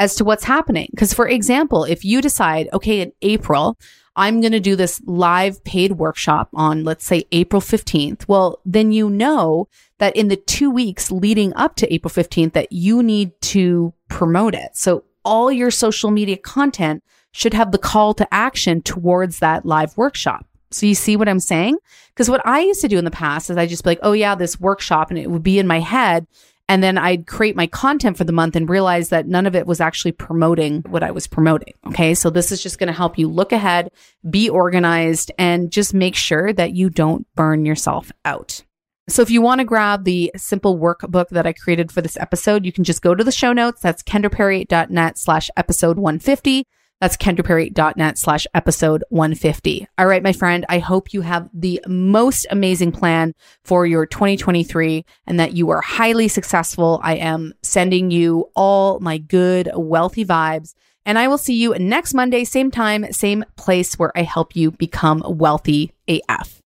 as 0.00 0.16
to 0.16 0.24
what's 0.24 0.44
happening. 0.44 0.88
Because, 0.90 1.12
for 1.12 1.28
example, 1.28 1.84
if 1.84 2.04
you 2.04 2.20
decide, 2.20 2.68
okay, 2.72 3.02
in 3.02 3.12
April, 3.22 3.78
I'm 4.16 4.40
going 4.40 4.52
to 4.52 4.58
do 4.58 4.74
this 4.74 5.00
live 5.04 5.62
paid 5.62 5.92
workshop 5.92 6.48
on, 6.54 6.82
let's 6.82 7.06
say, 7.06 7.24
April 7.30 7.62
15th. 7.62 8.26
Well, 8.26 8.60
then 8.64 8.90
you 8.90 9.08
know 9.08 9.68
that 9.98 10.16
in 10.16 10.28
the 10.28 10.36
two 10.36 10.70
weeks 10.70 11.12
leading 11.12 11.54
up 11.54 11.76
to 11.76 11.94
April 11.94 12.10
15th 12.10 12.54
that 12.54 12.72
you 12.72 13.02
need 13.02 13.38
to 13.42 13.92
promote 14.08 14.54
it. 14.54 14.70
So 14.74 15.04
all 15.24 15.52
your 15.52 15.70
social 15.70 16.10
media 16.10 16.38
content 16.38 17.04
should 17.32 17.54
have 17.54 17.70
the 17.70 17.78
call 17.78 18.14
to 18.14 18.34
action 18.34 18.82
towards 18.82 19.38
that 19.38 19.64
live 19.64 19.96
workshop. 19.96 20.46
So 20.72 20.86
you 20.86 20.94
see 20.94 21.16
what 21.16 21.28
I'm 21.28 21.40
saying? 21.40 21.76
Because 22.14 22.30
what 22.30 22.44
I 22.46 22.60
used 22.60 22.80
to 22.80 22.88
do 22.88 22.98
in 22.98 23.04
the 23.04 23.10
past 23.10 23.50
is 23.50 23.56
I 23.56 23.66
just 23.66 23.84
be 23.84 23.90
like, 23.90 24.00
oh 24.02 24.12
yeah, 24.12 24.34
this 24.34 24.58
workshop 24.58 25.10
and 25.10 25.18
it 25.18 25.30
would 25.30 25.42
be 25.42 25.58
in 25.58 25.66
my 25.66 25.80
head. 25.80 26.26
And 26.70 26.84
then 26.84 26.98
I'd 26.98 27.26
create 27.26 27.56
my 27.56 27.66
content 27.66 28.16
for 28.16 28.22
the 28.22 28.32
month 28.32 28.54
and 28.54 28.70
realize 28.70 29.08
that 29.08 29.26
none 29.26 29.44
of 29.44 29.56
it 29.56 29.66
was 29.66 29.80
actually 29.80 30.12
promoting 30.12 30.82
what 30.82 31.02
I 31.02 31.10
was 31.10 31.26
promoting. 31.26 31.74
Okay. 31.88 32.14
So 32.14 32.30
this 32.30 32.52
is 32.52 32.62
just 32.62 32.78
going 32.78 32.86
to 32.86 32.92
help 32.92 33.18
you 33.18 33.26
look 33.26 33.50
ahead, 33.50 33.90
be 34.30 34.48
organized, 34.48 35.32
and 35.36 35.72
just 35.72 35.92
make 35.92 36.14
sure 36.14 36.52
that 36.52 36.72
you 36.72 36.88
don't 36.88 37.26
burn 37.34 37.64
yourself 37.64 38.12
out. 38.24 38.62
So 39.08 39.20
if 39.20 39.32
you 39.32 39.42
want 39.42 39.58
to 39.58 39.64
grab 39.64 40.04
the 40.04 40.30
simple 40.36 40.78
workbook 40.78 41.30
that 41.30 41.44
I 41.44 41.54
created 41.54 41.90
for 41.90 42.02
this 42.02 42.16
episode, 42.18 42.64
you 42.64 42.70
can 42.70 42.84
just 42.84 43.02
go 43.02 43.16
to 43.16 43.24
the 43.24 43.32
show 43.32 43.52
notes. 43.52 43.80
That's 43.80 44.04
kendraperry.net 44.04 45.18
slash 45.18 45.50
episode 45.56 45.98
150. 45.98 46.68
That's 47.00 47.16
kendraperry.net 47.16 48.18
slash 48.18 48.46
episode 48.52 49.04
150. 49.08 49.86
All 49.96 50.06
right, 50.06 50.22
my 50.22 50.34
friend, 50.34 50.66
I 50.68 50.80
hope 50.80 51.14
you 51.14 51.22
have 51.22 51.48
the 51.54 51.80
most 51.86 52.46
amazing 52.50 52.92
plan 52.92 53.34
for 53.64 53.86
your 53.86 54.04
2023 54.04 55.06
and 55.26 55.40
that 55.40 55.54
you 55.54 55.70
are 55.70 55.80
highly 55.80 56.28
successful. 56.28 57.00
I 57.02 57.16
am 57.16 57.54
sending 57.62 58.10
you 58.10 58.50
all 58.54 59.00
my 59.00 59.16
good, 59.16 59.70
wealthy 59.74 60.26
vibes. 60.26 60.74
And 61.06 61.18
I 61.18 61.28
will 61.28 61.38
see 61.38 61.54
you 61.54 61.74
next 61.78 62.12
Monday, 62.12 62.44
same 62.44 62.70
time, 62.70 63.10
same 63.12 63.44
place 63.56 63.98
where 63.98 64.12
I 64.14 64.22
help 64.22 64.54
you 64.54 64.70
become 64.70 65.24
wealthy 65.26 65.94
AF. 66.06 66.58